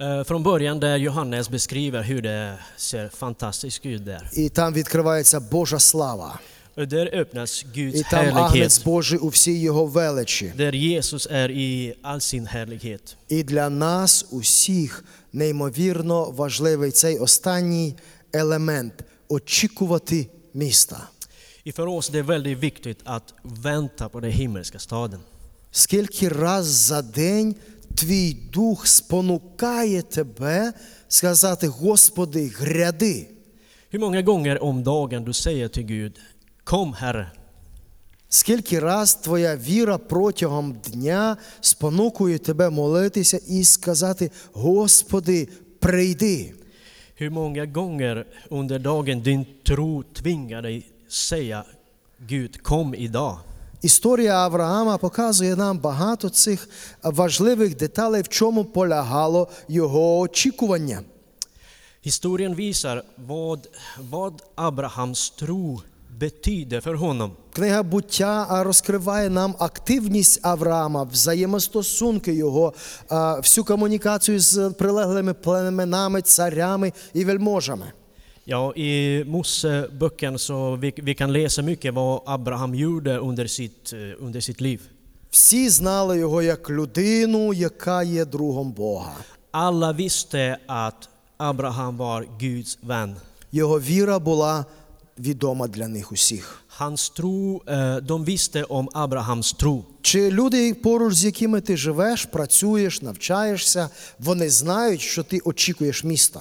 Eh, 0.02 0.24
Från 0.24 0.44
början 0.44 0.80
där 0.80 0.98
Johannes 0.98 1.50
beskriver 1.50 2.02
hur 2.02 2.22
det 2.22 2.58
ser 2.78 3.10
fantastiskt 3.10 3.86
ut 3.86 4.06
där. 4.06 4.30
І 4.34 4.50
там 4.50 4.74
відкривається 4.74 5.40
Божа 5.40 5.80
слава. 5.80 6.40
Och 6.78 6.88
där 6.88 7.10
öppnas 7.14 7.66
Guds 7.76 7.96
І 7.96 8.04
там 8.04 8.38
агнець 8.38 8.80
härlighet. 8.80 8.84
Божий 8.86 9.20
у 9.20 9.28
всій 9.28 9.60
його 9.60 9.86
величі. 9.86 10.54
Där 10.58 10.76
Jesus 10.76 11.32
är 11.32 11.52
i 11.52 11.94
all 12.04 12.20
sin 12.20 12.48
härlighet. 12.56 13.16
І 13.30 13.44
для 13.44 13.70
нас 13.70 14.26
усіх 14.32 15.04
неймовірно 15.34 16.32
важливий 16.32 16.92
цей 16.92 17.20
останній 17.20 17.96
елемент 18.34 18.94
очікувати 19.30 20.28
міста. 20.54 21.08
Och 21.67 21.75
för 21.75 21.87
oss 21.87 22.09
det 22.09 22.19
är 22.19 22.23
väldigt 22.23 22.59
viktigt 22.59 22.99
att 23.05 23.35
vänta 23.43 24.09
på 24.09 24.21
den 24.21 24.31
himmelska 24.31 24.79
staden. 24.79 25.21
Скільки 25.71 26.29
раз 26.29 26.67
за 26.67 27.03
день 27.03 27.55
твій 27.95 28.37
дух 28.53 28.87
спонукає 28.87 30.03
тебе 30.03 30.73
сказати, 31.09 31.67
Господи, 31.67 32.49
гряди. 32.49 33.29
Hur 33.91 33.99
många 33.99 34.23
gånger 34.23 34.63
om 34.63 34.83
dagen 34.83 35.25
du 35.25 35.33
säger 35.33 35.69
till 35.69 35.83
Gud, 35.87 36.19
kom 36.65 36.93
Herre. 36.93 37.31
Скільки 38.29 38.81
раз 38.81 39.15
твоя 39.15 39.57
віра 39.57 39.99
протягом 39.99 40.73
дня 40.73 41.37
спонукує 41.61 42.39
тебе 42.39 42.71
молитися 42.71 43.41
і 43.47 43.65
сказати, 43.65 44.31
Господи, 44.53 45.49
прийди. 45.81 46.55
Hur 47.21 47.31
många 47.31 47.67
gånger 47.67 48.27
under 48.51 48.79
dagen 48.79 49.23
din 49.23 49.47
tro 49.65 50.03
tvingar 50.03 50.63
dig 50.63 50.87
säga 51.12 51.66
Gud, 52.30 52.58
kom 52.62 52.96
idag. 52.96 53.38
Історія 53.82 54.36
Авраама 54.36 54.98
показує 54.98 55.56
нам 55.56 55.80
багато 55.80 56.30
цих 56.30 56.70
важливих 57.04 57.78
деталей, 57.78 58.22
в 58.22 58.28
чому 58.28 58.66
полягало 58.66 59.48
його 59.68 60.20
очікування. 60.20 61.02
Historien 62.06 62.56
visar 62.56 63.04
vad, 63.28 63.68
vad 64.10 64.34
Abrahams 64.56 65.34
tro 65.40 65.82
betyder 66.20 66.82
för 66.82 66.94
honom. 66.96 67.32
Книга 67.54 67.84
буття 67.84 68.64
розкриває 68.64 69.30
нам 69.30 69.56
активність 69.60 70.40
Авраама, 70.44 71.04
взаємостосунки 71.04 72.34
його, 72.34 72.74
всю 73.38 73.66
комунікацію 73.66 74.40
з 74.40 74.70
прилеглими 74.70 75.34
племенами, 75.34 76.22
царями 76.22 76.94
і 77.14 77.26
вельможами. 77.26 77.92
Ja, 78.46 78.74
I 78.76 79.24
Moseböcken 79.28 80.40
så 80.40 80.76
vi, 80.76 80.94
vi 80.96 81.16
kan 81.16 81.34
läsa 81.34 81.62
mycket 81.62 81.94
vad 81.94 82.22
Abraham 82.26 82.76
gjorde 82.76 83.18
under 83.18 83.48
sitt, 83.48 83.94
eh, 83.94 84.26
under 84.26 84.42
sitt 84.42 84.62
liv. 84.62 84.82
Всі 85.30 85.70
знали 85.70 86.20
його 86.20 86.42
як 86.42 86.70
людину, 86.70 87.54
яка 87.54 88.04
є 88.04 88.26
другом 88.26 88.72
Бога. 88.72 89.16
Alla 89.52 89.94
visste 89.94 90.58
att 90.68 91.10
Abraham 91.38 91.98
var 91.98 92.26
Guds 92.40 92.78
vän. 92.88 93.16
Його 93.52 93.80
віра 93.80 94.20
була 94.20 94.66
відома 95.20 95.68
для 95.68 95.88
них 95.88 96.12
усіх. 96.12 96.64
Hans 96.78 97.12
tro, 97.20 97.62
eh, 97.66 98.02
de 98.02 98.26
visste 98.26 98.66
om 98.70 98.90
Abrahams 98.90 99.56
tro. 99.64 99.84
Чи 100.02 100.32
люди, 100.32 100.74
поруч 100.74 101.14
з 101.14 101.26
якими 101.26 101.62
ти 101.62 101.78
живеш, 101.78 102.26
працюєш, 102.26 103.02
навчаєшся, 103.02 103.90
вони 104.20 104.50
знають, 104.50 105.02
що 105.02 105.24
ти 105.24 105.40
очікуєш 105.40 106.04
міста. 106.04 106.40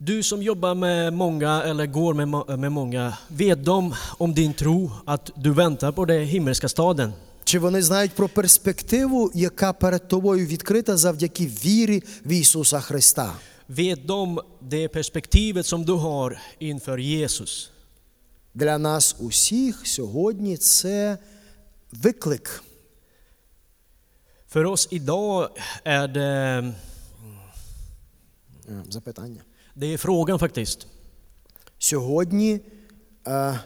Du 0.00 0.22
som 0.22 0.42
jobbar 0.42 0.74
med 0.74 1.12
många 1.12 1.62
eller 1.62 1.86
går 1.86 2.14
med, 2.14 2.58
med 2.58 2.72
många, 2.72 3.18
vet 3.28 3.64
de 3.64 3.94
om 4.18 4.34
din 4.34 4.54
tro 4.54 4.90
att 5.04 5.30
du 5.36 5.52
väntar 5.52 5.92
på 5.92 6.04
den 6.04 6.26
himmelska 6.26 6.68
staden? 6.68 7.12
Чи 7.44 7.58
вони 7.58 7.82
знають 7.82 8.12
про 8.12 8.28
перспективу, 8.28 9.30
яка 9.34 9.72
перед 9.72 10.08
тобою 10.08 10.46
відкрита 10.46 10.96
завдяки 10.96 11.46
вірі 11.46 12.02
в 12.24 12.32
Ісуса 12.32 12.80
Христа? 12.80 13.34
vet 13.68 14.06
de 14.06 14.40
det 14.60 14.88
perspektivet 14.88 15.66
som 15.66 15.84
du 15.84 15.92
har 15.92 16.40
inför 16.60 16.98
Jesus? 16.98 17.70
Для 18.54 18.78
нас 18.78 19.16
усіх 19.18 19.86
сьогодні 19.86 20.56
це 20.56 21.18
виклик. 21.92 22.62
För 24.52 24.64
oss 24.64 24.88
idag 24.90 25.50
är 25.84 26.08
det, 26.08 26.74
Е, 28.68 28.84
Запитання. 28.88 29.42
Det 29.78 29.92
är 29.92 29.96
frågan 29.98 30.38
faktiskt. 30.38 30.86
Сьогодні 31.78 32.60
е, 33.26 33.60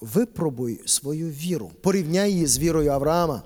випробуй 0.00 0.80
свою 0.86 1.30
віру. 1.30 1.70
Порівняй 1.82 2.32
її 2.32 2.46
з 2.46 2.58
вірою 2.58 2.90
Авраама. 2.90 3.42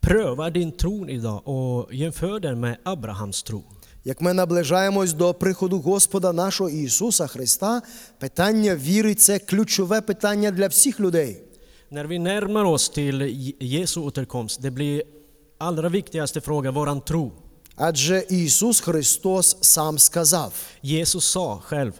Pröva 0.00 0.50
din 0.50 0.72
tro 0.72 1.08
idag 1.08 1.48
och 1.48 1.94
jämför 1.94 2.40
den 2.40 2.60
med 2.60 2.76
Abrahams 2.84 3.42
tro. 3.50 3.62
Як 4.04 4.20
ми 4.20 4.32
наближаємось 4.34 5.12
до 5.12 5.34
приходу 5.34 5.78
Господа 5.78 6.32
нашого 6.32 6.70
Ісуса 6.70 7.26
Христа, 7.26 7.82
питання 8.18 8.76
віри 8.76 9.14
це 9.14 9.38
ключове 9.38 10.00
питання 10.00 10.50
для 10.50 10.68
всіх 10.68 11.00
людей. 11.00 11.42
När 11.90 12.06
vi 12.06 12.18
närmar 12.18 12.64
oss 12.64 12.88
till 12.98 13.16
Jesu 13.60 13.98
återkomst, 14.04 14.60
det 14.62 14.70
blir 14.70 15.02
allra 15.58 15.88
viktigaste 15.88 16.40
frågan 16.40 16.74
våran 16.74 17.00
tro. 17.00 17.45
Адже 17.76 18.26
Ісус 18.28 18.80
Христос 18.80 19.56
сам 19.60 19.98
сказав: 19.98 20.52
Jesus 20.84 21.36
sa 21.36 21.60
själv, 21.68 21.92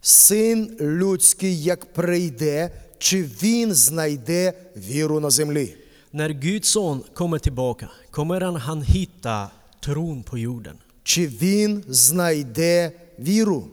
Син 0.00 0.76
людський, 0.80 1.62
як 1.62 1.92
прийде, 1.92 2.70
чи 2.98 3.22
він 3.22 3.74
знайде 3.74 4.52
віру 4.76 5.20
на 5.20 5.30
землі? 5.30 5.76
när 6.12 6.30
Guds 6.30 6.68
son 6.68 7.04
kommer 7.14 7.38
tillbaka, 7.38 7.90
kommer 8.10 8.40
han, 8.40 8.56
han 8.56 8.82
hitta 8.82 9.50
tron 9.80 10.22
på 10.22 10.38
jorden? 10.38 10.76
Чи 11.02 11.26
він 11.26 11.84
знайде 11.88 12.92
віру? 13.18 13.68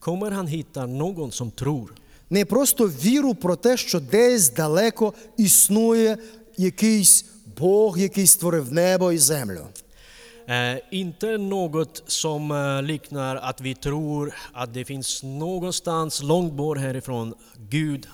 Kommer 0.00 0.30
han 0.30 0.46
hitta 0.46 0.86
någon 0.86 1.30
som 1.30 1.50
tror? 1.50 1.88
Не 2.30 2.44
просто 2.44 2.86
віру 2.88 3.34
про 3.34 3.56
те, 3.56 3.76
що 3.76 4.00
десь 4.00 4.50
далеко 4.50 5.14
існує 5.36 6.18
якийсь 6.56 7.24
Бог, 7.58 7.98
який 7.98 8.26
створив 8.26 8.72
небо 8.72 9.12
і 9.12 9.18
землю. 9.18 9.66
Eh, 10.49 10.77
inte 10.91 11.37
något 11.37 12.03
som 12.07 12.51
eh, 12.51 12.83
liknar 12.83 13.35
att 13.35 13.61
vi 13.61 13.75
tror 13.75 14.33
att 14.53 14.73
det 14.73 14.85
finns 14.85 15.23
någonstans 15.23 16.23
långt 16.23 16.53
bort 16.53 16.77
härifrån 16.77 17.33
Gud. 17.69 18.07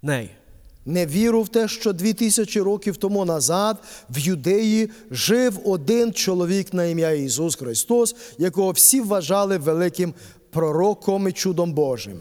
Nej. 0.00 0.36
Не 0.84 1.06
віру 1.06 1.42
в 1.42 1.48
те, 1.48 1.68
що 1.68 1.92
дві 1.92 2.12
тисячі 2.12 2.60
років 2.60 2.96
тому 2.96 3.24
назад 3.24 3.76
в 4.08 4.18
Юдеї 4.18 4.90
жив 5.10 5.58
один 5.64 6.12
чоловік 6.12 6.72
на 6.72 6.84
ім'я 6.84 7.10
Ісус 7.10 7.56
Христос, 7.56 8.16
якого 8.38 8.70
всі 8.70 9.00
вважали 9.00 9.58
великим 9.58 10.14
пророком 10.50 11.28
і 11.28 11.32
чудом 11.32 11.72
Божим. 11.72 12.18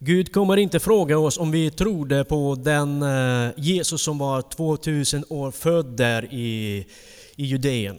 Gud 0.00 0.32
kommer 0.32 0.56
inte 0.56 0.80
fråga 0.80 1.18
oss 1.18 1.38
om 1.38 1.50
vi 1.50 1.70
trodde 1.70 2.24
på 2.24 2.54
den 2.54 3.02
eh, 3.02 3.50
Jesus 3.56 4.02
som 4.02 4.18
var 4.18 4.42
2000 4.42 5.24
år 5.28 5.50
född 5.50 5.86
där 5.86 6.34
i, 6.34 6.86
i 7.36 7.44
Judeen. 7.44 7.96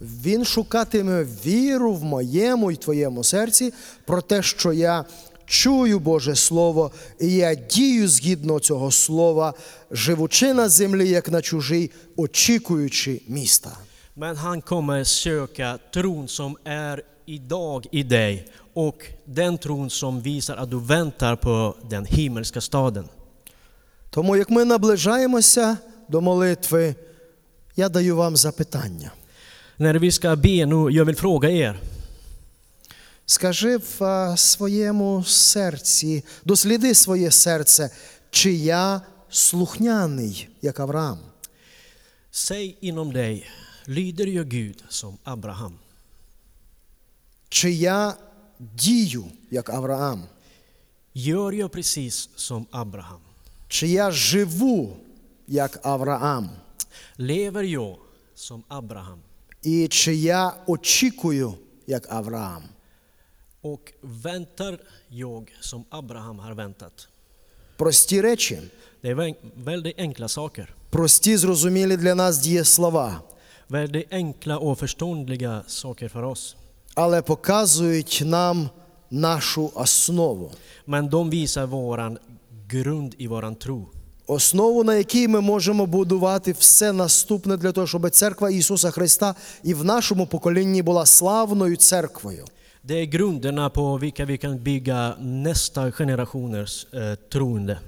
Він 0.00 0.44
шукатиме 0.44 1.26
віру 1.46 1.94
в 1.94 2.04
моєму 2.04 2.70
і 2.70 2.76
твоєму 2.76 3.24
серці 3.24 3.72
про 4.04 4.22
те, 4.22 4.42
що 4.42 4.72
я 4.72 5.04
чую 5.46 5.98
Боже 5.98 6.36
Слово, 6.36 6.90
і 7.20 7.32
я 7.32 7.54
дію 7.54 8.08
згідно 8.08 8.60
цього 8.60 8.90
слова, 8.90 9.54
живучи 9.90 10.54
на 10.54 10.68
землі, 10.68 11.08
як 11.08 11.28
на 11.30 11.42
чужій, 11.42 11.90
очікуючи 12.16 13.20
міста. 13.28 13.76
Men 14.16 14.36
han 14.36 14.60
kommer 14.62 15.04
söka 15.04 15.78
tron 15.94 16.28
som 16.28 16.56
är 16.64 17.02
idag 17.26 17.86
i 17.90 18.02
dig 18.02 18.46
och 18.74 18.98
den 19.24 19.58
tron 19.58 19.90
som 19.90 20.20
visar 20.20 20.56
att 20.56 20.70
du 20.70 20.80
väntar 20.80 21.36
på 21.36 21.76
den 21.90 22.04
himmelska 22.04 22.60
staden. 22.60 23.08
Тому 24.10 24.36
як 24.36 24.50
ми 24.50 24.64
наближаємося 24.64 25.78
до 26.08 26.20
молитви, 26.20 26.94
я 27.76 27.88
даю 27.88 28.16
вам 28.16 28.36
запитання. 28.36 29.12
När 29.77 29.95
vi 29.95 30.11
ska 30.11 30.35
be 30.35 30.65
nu, 30.65 30.91
jag 30.91 31.05
vill 31.05 31.15
fråga 31.15 31.49
er. 31.49 31.79
Скажи 33.25 33.77
в 33.77 34.03
а, 34.03 34.37
своєму 34.37 35.23
серці, 35.23 36.23
досліди 36.43 36.95
своє 36.95 37.31
серце, 37.31 37.89
чи 38.29 38.53
я 38.53 39.01
слухняний, 39.29 40.49
як 40.61 40.79
Авраам. 40.79 41.19
Säg 42.31 42.77
inom 42.81 43.11
dig, 43.11 43.49
lyder 43.85 44.27
jag 44.27 44.47
Gud 44.47 44.83
som 44.89 45.17
Abraham? 45.23 45.73
Чи 47.49 47.71
я 47.71 48.13
дію, 48.59 49.25
як 49.49 49.69
Авраам? 49.69 50.23
Gör 51.13 51.51
jag 51.51 51.71
precis 51.71 52.29
som 52.35 52.65
Abraham? 52.71 53.21
Чи 53.67 53.87
я 53.87 54.11
живу, 54.11 54.97
як 55.47 55.85
Авраам? 55.85 56.49
Lever 57.15 57.63
jag 57.63 57.97
som 58.35 58.63
Abraham? 58.67 59.19
І 59.63 59.87
чи 59.87 60.15
я 60.15 60.53
очікую, 60.67 61.53
як 61.87 62.11
Авраам? 62.13 62.63
Och 63.61 63.93
väntar 64.01 64.79
jag 65.09 65.51
som 65.61 65.83
Abraham 65.89 66.39
har 66.39 66.53
väntat? 66.53 67.07
Прості 67.77 68.21
речі, 68.21 68.59
Det 69.03 69.09
är 69.09 69.15
vä- 69.15 69.35
väldigt 69.63 69.99
enkla 69.99 70.27
saker. 70.27 70.67
прості, 70.89 71.37
зрозумілі 71.37 71.97
для 71.97 72.15
нас 72.15 72.37
дієслова, 72.37 73.21
Väldigt 73.69 74.13
enkla 74.13 74.57
och 74.57 74.79
förståndliga 74.79 75.63
saker 75.67 76.09
för 76.09 76.23
oss. 76.23 76.55
але 76.95 77.21
показують 77.21 78.21
нам 78.25 78.69
нашу 79.09 79.71
основу. 79.75 80.51
Men 80.87 81.09
de 81.09 81.29
visar 81.29 81.65
våran 81.65 82.17
grund 82.67 83.15
i 83.17 83.27
våran 83.27 83.55
tro. 83.55 83.87
Основу, 84.26 84.84
на 84.84 84.94
якій 84.94 85.28
ми 85.28 85.40
можемо 85.40 85.86
будувати 85.86 86.52
все 86.52 86.92
наступне 86.92 87.56
для 87.56 87.72
того, 87.72 87.86
щоб 87.86 88.10
церква 88.10 88.50
Ісуса 88.50 88.90
Христа 88.90 89.34
і 89.62 89.74
в 89.74 89.84
нашому 89.84 90.26
поколінні 90.26 90.82
була 90.82 91.06
славною 91.06 91.76
церквою. 91.76 92.44
Det 92.88 93.00
är 93.00 93.06
grunderna 93.06 93.70
på 93.70 93.98
vilka 93.98 94.24
vi 94.24 94.38
kan 94.38 94.58
bygga 94.58 95.16
nästa 95.20 95.90
generationers 95.90 96.86
eh, 96.92 97.16
troende. 97.28 97.78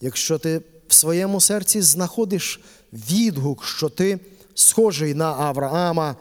Якщо 0.00 0.38
ти 0.38 0.62
в 0.88 0.94
своєму 0.94 1.40
серці 1.40 1.82
знаходиш 1.82 2.60
відгук, 2.92 3.64
що 3.64 3.88
ти 3.88 4.18
схожий 4.54 5.14
на 5.14 5.32
Авраама, 5.32 6.16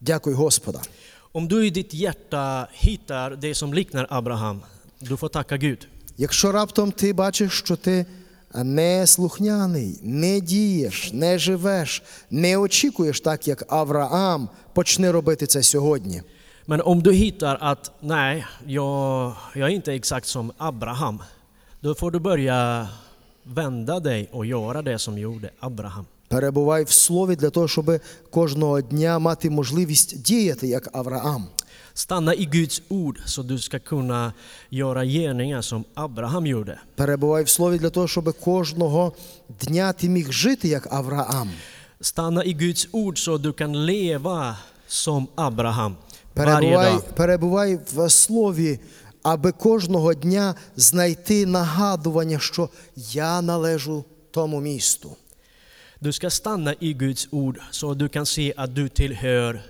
дякуй 0.00 0.34
Господа. 0.34 0.82
Om 1.34 1.48
du 1.48 1.64
i 1.64 1.70
ditt 1.70 1.94
hjärta 1.94 2.68
hittar 2.72 3.36
det 3.36 3.54
som 3.54 3.72
liknar 3.72 4.06
Abraham, 4.10 4.62
du 5.00 5.16
får 5.16 5.28
tacka 5.28 5.56
Gud. 5.56 5.86
Якщо 6.18 6.52
раптом 6.52 6.92
ти 6.92 7.12
бачиш, 7.12 7.52
що 7.52 7.76
ти 7.76 8.06
не 8.54 9.06
слухняний, 9.06 10.00
не 10.02 10.40
дієш, 10.40 11.10
не 11.12 11.38
живеш, 11.38 12.02
не 12.30 12.56
очікуєш 12.56 13.20
так, 13.20 13.48
як 13.48 13.72
Авраам, 13.72 14.48
почни 14.72 15.10
робити 15.10 15.46
це 15.46 15.62
сьогодні. 15.62 16.22
Men 16.68 16.82
om 16.82 17.02
du 17.02 17.12
hittar 17.12 17.58
att 17.60 17.92
nej, 18.02 18.44
jag, 18.66 19.32
jag 19.54 19.70
är 19.70 19.74
inte 19.74 19.94
exakt 19.94 20.26
som 20.26 20.52
Abraham, 20.58 21.22
då 21.82 21.94
får 21.94 22.10
du 22.10 22.18
börja 22.18 22.88
vända 23.44 24.00
dig 24.00 24.28
och 24.32 24.46
göra 24.46 24.82
det 24.82 24.98
som 24.98 25.18
gjorde 25.18 25.50
Abraham. 25.60 26.06
Перебувай 26.28 26.84
в 26.84 26.90
слові 26.90 27.36
для 27.36 27.50
того, 27.50 27.68
щоб 27.68 28.00
кожного 28.30 28.80
дня 28.80 29.18
мати 29.18 29.50
можливість 29.50 30.22
діяти 30.22 30.66
як 30.66 30.88
Авраам. 30.92 31.46
Stanna 31.95 32.33
i 32.33 32.45
Guds 32.45 32.81
ord 32.89 33.19
så 33.25 33.43
du 33.43 33.59
ska 33.59 33.79
kunna 33.79 34.33
göra 34.69 35.05
gärningar 35.05 35.61
som 35.61 35.83
Abraham 35.93 36.47
gjorde. 36.47 36.79
Перебувай 36.95 37.43
в 37.43 37.49
слові 37.49 37.77
для 37.77 37.89
того, 37.89 38.07
щоб 38.07 38.39
кожного 38.39 39.13
дня 39.59 39.93
ти 39.93 40.09
міг 40.09 40.31
жити 40.31 40.67
як 40.67 40.93
Авраам. 40.93 41.49
Stanna 42.01 42.43
i 42.43 42.53
Guds 42.53 42.87
ord 42.91 43.17
så 43.17 43.37
du 43.37 43.53
kan 43.53 43.85
leva 43.85 44.55
som 44.87 45.27
Abraham 45.35 45.95
varje 46.35 46.59
Перебувай, 46.59 46.91
dag. 46.91 47.15
перебувай 47.15 47.79
в 47.93 48.09
слові, 48.09 48.79
аби 49.23 49.51
кожного 49.51 50.13
дня 50.13 50.55
знайти 50.75 51.45
нагадування, 51.45 52.39
що 52.39 52.69
я 52.95 53.41
належу 53.41 54.03
тому 54.31 54.59
місту. 54.61 55.15
Du 56.01 56.11
ska 56.11 56.29
stanna 56.29 56.73
i 56.73 56.93
Guds 56.93 57.27
ord 57.31 57.57
så 57.71 57.93
du 57.93 58.09
kan 58.09 58.25
se 58.25 58.53
att 58.57 58.75
du 58.75 58.89
tillhör 58.89 59.61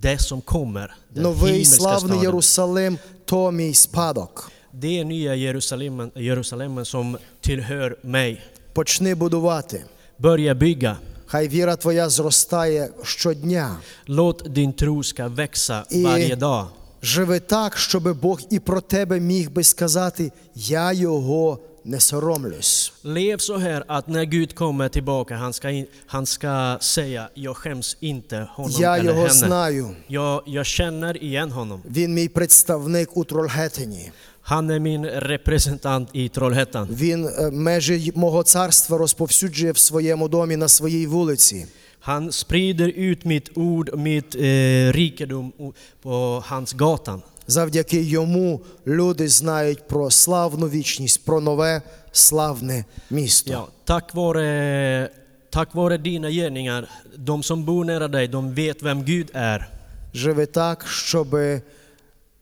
det 0.00 0.18
som 0.18 0.40
kommer, 0.40 0.94
den 1.10 1.22
Новий 1.22 1.64
славний. 1.64 2.20
Єрусалим 2.20 2.98
то 3.24 3.50
мій 3.50 3.74
спадок. 3.74 4.50
Det 4.72 5.04
nya 5.04 5.34
Jerusalem, 5.34 6.10
Jerusalem 6.14 6.84
som 6.84 7.18
tillhör 7.40 7.96
mig. 8.02 8.40
Почни 8.72 9.14
будувати. 9.14 9.84
Börja 10.18 10.54
bygga. 10.54 10.96
Хай 11.26 11.48
віра 11.48 11.76
твоя 11.76 12.08
зростає 12.08 12.90
щодня. 13.02 13.76
Låt 14.06 14.42
din 14.52 14.72
tro 14.72 15.02
ska 15.02 15.28
växa 15.28 15.84
varje 15.90 16.36
dag. 16.36 16.66
Живи 17.02 17.40
так, 17.40 17.76
щоб 17.76 18.20
Бог 18.20 18.40
і 18.50 18.58
про 18.58 18.80
тебе 18.80 19.20
міг 19.20 19.50
би 19.50 19.64
сказати: 19.64 20.32
Я 20.54 20.92
його 20.92 21.58
не 21.83 21.99
соромлюсь. 21.99 22.93
Lev 23.03 23.37
så 23.37 23.57
här 23.57 23.83
att 23.87 24.07
när 24.07 24.23
Gud 24.25 24.55
kommer 24.55 24.89
tillbaka, 24.89 25.35
han 25.35 25.53
ska, 25.53 25.69
in, 25.69 25.85
han 26.07 26.25
ska 26.25 26.77
säga 26.81 27.29
jag 27.33 27.57
skäms 27.57 27.97
inte 27.99 28.47
honom 28.55 28.71
Я 28.79 28.97
eller 28.97 29.09
його 29.09 29.21
henne. 29.21 29.33
знаю. 29.33 29.95
Jag, 30.07 30.41
jag 30.45 30.65
känner 30.65 31.23
igen 31.23 31.51
honom. 31.51 31.81
Він 31.85 32.13
мій 32.13 32.27
представник 32.27 33.17
у 33.17 33.23
Трольгетині. 33.23 34.11
Han 34.47 34.69
är 34.69 34.79
min 34.79 35.05
representant 35.05 36.09
i 36.13 36.29
Trollhättan. 36.29 36.87
Він 36.95 37.25
е, 37.27 37.51
межі 37.51 38.11
мого 38.15 38.43
царства 38.43 38.97
розповсюджує 38.97 39.71
в 39.71 39.77
своєму 39.77 40.27
домі 40.27 40.55
на 40.55 40.67
своїй 40.67 41.07
вулиці. 41.07 41.65
Han 42.07 42.31
sprider 42.31 42.87
ut 42.97 43.25
mitt 43.25 43.57
ord 43.57 43.89
och 43.89 43.99
mitt 43.99 44.35
eh, 44.35 44.91
rikedom 44.93 45.53
o- 45.59 45.73
på 46.01 46.43
hans 46.45 46.73
gatan. 46.73 47.21
Завдяки 47.50 48.02
йому 48.02 48.60
люди 48.86 49.28
знають 49.28 49.88
про 49.88 50.10
славну 50.10 50.68
вічність, 50.68 51.24
про 51.24 51.40
нове 51.40 51.82
славне 52.12 52.84
місто. 53.10 53.52
Ja, 53.52 53.66
tack, 53.86 54.14
vare, 54.14 55.10
tack 55.50 55.74
vare 55.74 55.98
dina 55.98 56.30
gärningar, 56.30 56.88
de 57.16 57.42
som 57.42 57.64
bor 57.64 57.84
nära 57.84 58.08
dig, 58.08 58.28
de 58.28 58.40
vet 58.54 58.82
vem 58.82 59.02
Gud 59.02 59.30
är. 59.34 59.68
Живи 60.14 60.46
так, 60.46 60.86
щоб 60.86 61.36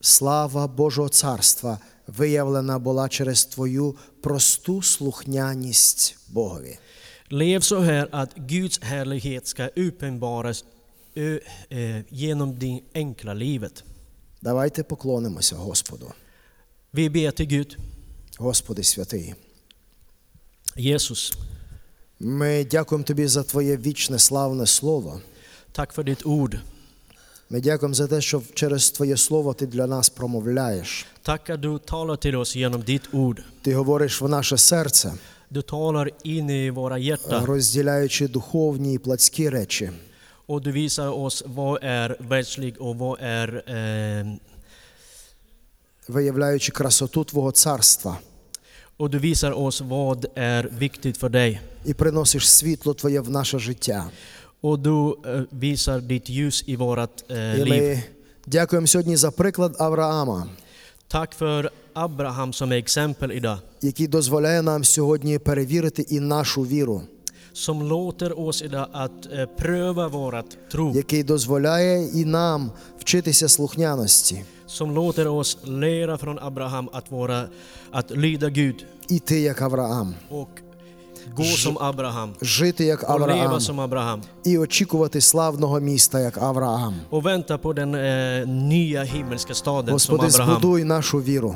слава 0.01 0.67
Божого 0.67 1.09
царства 1.09 1.79
виявлена 2.07 2.79
була 2.79 3.09
через 3.09 3.45
твою 3.45 3.97
просту 4.21 4.83
слухняність 4.83 6.17
Богові. 6.29 6.79
Lev 7.31 7.61
så 7.61 7.81
här 7.81 8.09
att 8.11 8.31
Guds 8.37 8.83
härlighet 8.83 9.47
ska 9.47 9.69
uppenbaras 9.77 10.65
ö, 11.17 11.39
eh, 11.71 12.01
genom 12.11 12.59
din 12.59 12.81
enkla 12.95 13.35
livet. 13.35 13.85
Давайте 14.43 14.83
поклонимося 14.85 15.57
Господу. 15.57 16.13
Vi 16.95 17.09
ber 17.09 17.33
till 17.33 17.47
Gud. 17.47 17.77
Господи 18.39 18.83
святий. 18.83 19.35
Jesus, 20.77 21.35
Ми 22.21 22.65
дякуємо 22.71 23.05
Тобі 23.05 23.27
за 23.27 23.43
Твоє 23.43 23.77
вічне 23.77 24.19
славне 24.19 24.67
слово. 24.67 25.21
tack 25.75 25.95
för 25.95 26.05
ditt 26.05 26.23
ord. 26.27 26.59
Ми 27.51 27.61
дякуємо 27.61 27.95
за 27.95 28.07
те, 28.07 28.21
що 28.21 28.43
через 28.55 28.91
Твоє 28.91 29.17
слово 29.17 29.55
Ти 29.55 29.67
для 29.67 29.87
нас 29.87 30.09
промовляєш. 30.09 31.07
Att 31.25 31.61
du 31.61 31.79
talar 31.79 32.17
till 32.17 32.37
oss 32.37 32.57
genom 32.57 32.83
ditt 32.83 33.15
ord. 33.15 33.41
Ти 33.63 33.75
говориш 33.75 34.21
в 34.21 34.29
наше 34.29 34.59
серце, 34.59 35.13
Du 35.51 35.63
talar 35.63 36.11
in 36.25 36.51
i 36.51 36.71
våra 36.71 36.99
hjärtan 36.99 37.45
розділяючи 37.45 38.29
духовні 38.29 38.95
і 38.95 38.99
плотські 38.99 39.49
речі. 39.49 39.91
Och 40.49 40.63
du 40.63 40.73
visar 40.73 41.09
oss 41.09 41.43
vad 41.47 41.79
är 41.83 42.17
världslig 42.21 42.81
och 42.81 42.97
vad 42.97 43.19
är 43.21 43.49
eh, 43.67 44.27
виявляючи 46.09 46.73
красоту 46.73 47.25
Твого 47.25 47.53
царства, 47.53 48.17
och 48.97 49.11
du 49.11 49.19
visar 49.19 49.53
oss 49.53 49.81
vad 49.81 50.27
är 50.35 50.69
viktigt 50.79 51.17
för 51.17 51.29
dig. 51.29 51.61
і 51.85 51.95
приносиш 51.95 52.49
світло 52.49 52.95
Твоє 52.95 53.21
в 53.21 53.31
наше 53.31 53.59
життя. 53.59 54.11
Och 54.61 54.79
du 54.79 55.15
eh, 55.27 55.43
visar 55.51 56.01
ditt 56.01 56.29
ljus 56.29 56.65
i 56.67 56.77
vårt 56.77 57.31
eh, 57.31 57.65
liv. 57.65 57.99
дякуємо 58.47 58.87
сьогодні 58.87 59.17
за 59.17 59.31
приклад 59.31 59.77
Авраама, 59.79 60.47
Tack 61.09 61.35
för 61.35 61.71
Abraham 61.95 62.53
som 62.53 62.73
är 62.73 62.77
exempel 62.77 63.33
idag. 63.33 63.59
який 63.83 64.07
дозволяє 64.07 64.63
нам 64.63 64.85
сьогодні 64.85 65.39
перевірити 65.39 66.03
і 66.03 66.21
нашу 66.21 66.63
віру, 66.63 67.03
Som 67.54 67.84
låter 67.90 68.40
oss 68.40 68.62
idag 68.62 68.88
att 68.92 69.12
eh, 69.34 69.46
pröva 69.46 70.08
vårat 70.08 70.58
tro. 70.72 70.92
який 70.96 71.24
дозволяє 71.24 72.08
і 72.14 72.26
нам 72.26 72.72
вчитися 73.00 73.50
слухняності, 73.50 74.44
Som 74.68 74.92
låter 74.96 75.28
oss 75.28 75.58
lära 75.66 76.18
från 76.18 76.40
Abraham 76.42 76.90
att, 76.94 77.12
vara, 77.12 77.46
att 77.92 78.12
lyda 78.12 78.50
Gud 78.50 78.86
іти 79.08 79.40
як 79.40 79.62
Авраам, 79.62 80.14
och 80.30 80.50
gå 81.36 81.44
som 81.44 81.78
Abraham 81.78 82.34
жити 82.42 82.86
як 82.86 83.10
och 83.10 83.20
leva 83.20 83.34
Авраам 83.34 83.60
som 83.62 83.80
Abraham 83.80 84.22
і 84.44 84.58
очікувати 84.58 85.22
славного 85.22 85.80
міста 85.80 86.20
як 86.20 86.38
Авраам. 86.38 86.94
och 87.10 87.26
vänta 87.26 87.58
på 87.58 87.74
den 87.74 87.96
eh, 87.96 88.48
nya 88.48 89.04
himmelska 89.04 89.54
staden 89.54 89.86
som 90.00 90.16
Господи, 90.18 90.28
Abraham. 90.28 90.60
збудуй 90.60 90.84
нашу 90.84 91.18
віру, 91.22 91.56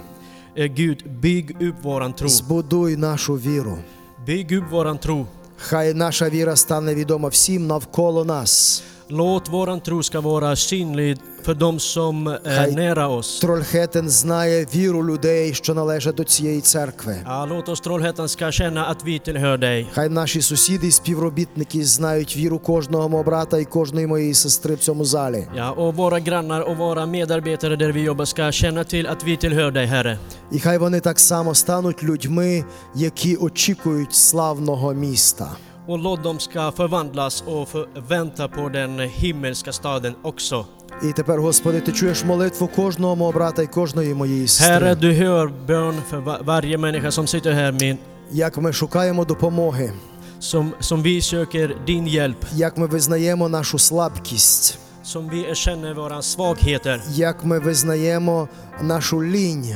Eh, 0.60 0.68
Gud, 0.74 1.04
bygg 1.22 1.62
upp 1.62 1.84
våran 1.84 2.14
tro. 2.14 2.28
збудуй 2.30 2.98
нашу 2.98 3.34
віру. 3.36 3.78
Bygg 4.26 4.52
upp 4.52 4.72
våran 4.72 4.98
tro. 4.98 5.28
Хай 5.65 5.95
наша 5.95 6.29
віра 6.29 6.57
стане 6.57 6.95
відома 6.95 7.29
всім 7.29 7.67
навколо 7.67 8.25
нас. 8.25 8.83
Låt 9.15 9.49
våran 9.49 9.81
tro 9.81 10.03
ska 10.03 10.21
vara 10.21 10.57
synlig 10.57 11.19
för 11.43 11.55
de 11.55 11.79
som 11.79 12.27
är 12.45 12.71
nära 12.77 13.09
oss. 13.09 13.41
Трольхетен 13.41 14.09
знає 14.09 14.67
віру 14.75 15.07
людей, 15.07 15.55
що 15.55 15.75
належать 15.75 16.15
до 16.15 16.25
цієї 16.25 16.61
церкви. 16.61 17.17
Ja, 17.25 17.47
låt 17.47 17.69
oss 17.69 17.81
Trollhättan 17.81 18.29
ska 18.29 18.53
känna 18.53 18.87
att 18.87 19.05
vi 19.05 19.19
tillhör 19.19 19.59
dig. 19.59 19.87
Хай 19.93 20.09
наші 20.09 20.43
сусіди 20.43 20.87
і 20.87 20.91
співробітники 20.91 21.85
знають 21.85 22.37
віру 22.37 22.59
кожного 22.59 23.09
мого 23.09 23.23
брата 23.23 23.59
і 23.59 23.65
кожної 23.65 24.07
моєї 24.07 24.35
сестри 24.35 24.75
в 24.75 24.79
цьому 24.79 25.05
залі. 25.05 25.47
Ja, 25.57 25.71
och 25.71 25.95
våra 25.95 26.21
grannar 26.21 26.61
och 26.61 26.77
våra 26.77 27.07
medarbetare 27.07 27.77
där 27.77 27.93
vi 27.93 28.01
jobbar 28.01 28.25
ska 28.25 28.53
känna 28.53 28.85
till 28.85 29.07
att 29.07 29.25
vi 29.25 29.37
tillhör 29.37 29.71
dig, 29.71 29.87
Herre. 29.87 30.19
І 30.53 30.59
хай 30.59 30.79
вони 30.79 31.01
так 31.01 31.19
само 31.21 31.55
стануть 31.55 32.03
людьми, 32.03 32.65
які 32.95 33.37
очікують 33.37 34.15
славного 34.15 34.95
міста. 34.95 35.49
Och 35.88 36.00
låt 36.00 36.24
dem 36.24 36.40
ska 36.40 36.72
förvandlas 36.72 37.44
och 37.48 37.70
för, 37.70 37.88
vänta 38.08 38.48
på 38.48 38.70
den 38.70 39.00
himmelska 39.00 39.72
staden 39.72 40.16
också. 40.24 40.66
І 41.04 41.12
тепер, 41.14 41.38
Господи, 41.40 41.82
ти 41.82 41.92
чуєш 41.92 42.24
молитву 42.24 42.68
кожного 42.76 43.16
мого 43.16 43.32
брата 43.32 43.62
і 43.62 43.68
кожної 43.68 44.14
моєї 44.14 44.40
Herre, 44.40 44.48
сестри. 44.48 44.96
du 44.96 45.14
hör 45.14 45.52
bön 45.68 45.94
för 46.10 46.20
va- 46.26 46.44
varje 46.46 46.78
människa 46.78 47.12
som 47.12 47.28
sitter 47.28 47.52
här, 47.54 47.72
min, 47.72 47.98
Як 48.32 48.58
ми 48.58 48.74
шукаємо 48.74 49.26
допомоги, 49.26 49.92
som, 50.40 50.74
som 50.80 51.02
vi 51.04 51.22
söker 51.22 51.76
din 51.86 52.08
hjälp, 52.08 52.46
як 52.54 52.78
ми 52.78 52.88
визнаємо 52.88 53.50
нашу 53.50 53.80
слабкість, 53.80 54.78
som 55.04 55.30
vi 55.30 55.46
erkänner 55.50 55.94
våra 55.94 56.22
svagheter, 56.22 57.02
як 57.10 57.46
ми 57.46 57.60
визнаємо 57.60 58.48
нашу 58.82 59.24
лінь. 59.24 59.76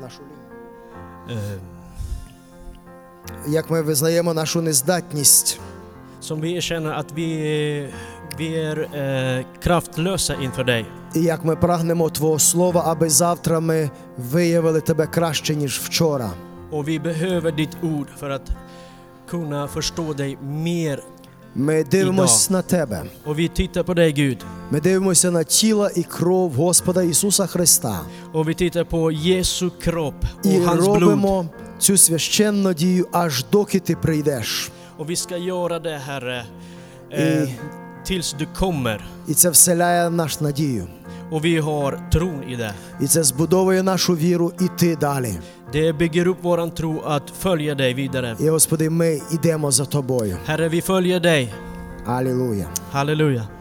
Нашу 0.00 0.20
лінь. 0.22 1.36
eh, 1.36 1.58
Як 3.47 3.69
ми 3.69 3.81
визнаємо 3.81 4.33
нашу 4.33 4.61
нездатність. 4.61 5.59
som 6.25 6.41
vi 6.41 6.57
erkänner 6.57 6.93
att 6.93 7.11
vi, 7.11 7.29
vi 8.37 8.55
är 8.55 8.77
eh, 8.79 9.45
kraftlösa 9.61 10.35
inför 10.41 10.63
dig. 10.63 10.85
І 11.15 11.21
як 11.21 11.45
ми 11.45 11.55
прагнемо 11.55 12.09
Твого 12.09 12.39
Слова, 12.39 12.83
аби 12.85 13.09
завтра 13.09 13.59
ми 13.59 13.89
виявили 14.17 14.81
Тебе 14.81 15.07
краще, 15.07 15.55
ніж 15.55 15.79
вчора. 15.79 16.29
Och 16.71 16.87
vi 16.87 16.99
behöver 16.99 17.51
ditt 17.51 17.77
ord 17.83 18.07
för 18.17 18.29
att 18.29 18.51
kunna 19.29 19.67
förstå 19.67 20.13
dig 20.13 20.37
mer. 20.41 20.99
Ми 21.57 21.83
дивимось 21.83 22.49
на 22.49 22.61
Тебе. 22.61 23.03
Och 23.25 23.39
vi 23.39 23.47
tittar 23.49 23.83
på 23.83 23.93
dig 23.93 24.11
Gud. 24.13 24.37
Ми 24.71 24.79
дивимося 24.81 25.31
на 25.31 25.43
тіло 25.43 25.89
і 25.95 26.03
кров 26.03 26.53
Господа 26.53 27.03
Ісуса 27.03 27.45
Христа. 27.47 27.99
Och 28.33 28.47
vi 28.49 28.55
tittar 28.55 28.83
på 28.83 29.11
Jesu 29.11 29.71
kropp 29.85 30.13
І 30.43 30.47
blod. 30.47 30.75
робимо 30.85 31.45
цю 31.79 31.97
священну 31.97 32.73
дію, 32.73 33.07
аж 33.11 33.45
доки 33.51 33.79
ти 33.79 33.95
прийдеш. 33.95 34.71
Och 34.97 35.09
vi 35.09 35.15
ska 35.15 35.37
göra 35.37 35.79
det 35.79 35.97
Herre 36.07 36.45
eh, 37.11 37.47
tills 38.07 38.35
du 38.39 38.45
kommer. 38.59 38.99
І 39.27 39.33
це 39.33 39.49
вселяє 39.49 40.07
в 40.07 40.11
наш 40.11 40.41
надію. 40.41 40.87
Och 41.30 41.44
vi 41.44 41.58
har 41.58 42.10
tron 42.12 42.42
i 42.48 42.56
det. 42.56 42.74
І 43.00 43.06
це 43.06 43.22
збудовує 43.22 43.82
нашу 43.82 44.16
віру 44.16 44.52
іти 44.60 44.96
далі. 44.96 45.32
Det 45.72 45.92
bygger 45.92 46.26
upp 46.28 46.42
våran 46.42 46.70
tro 46.70 47.00
att 47.06 47.32
följa 47.42 47.74
dig 47.74 47.94
vidare. 47.94 48.36
І 48.40 48.48
Господи, 48.48 48.90
ми 48.90 49.20
йдемо 49.32 49.70
за 49.70 49.84
тобою. 49.84 50.36
Herre, 50.46 50.68
vi 50.68 50.80
följer 50.80 51.20
dig. 51.20 51.54
Алілуя. 52.06 52.66
Halleluja. 52.92 53.53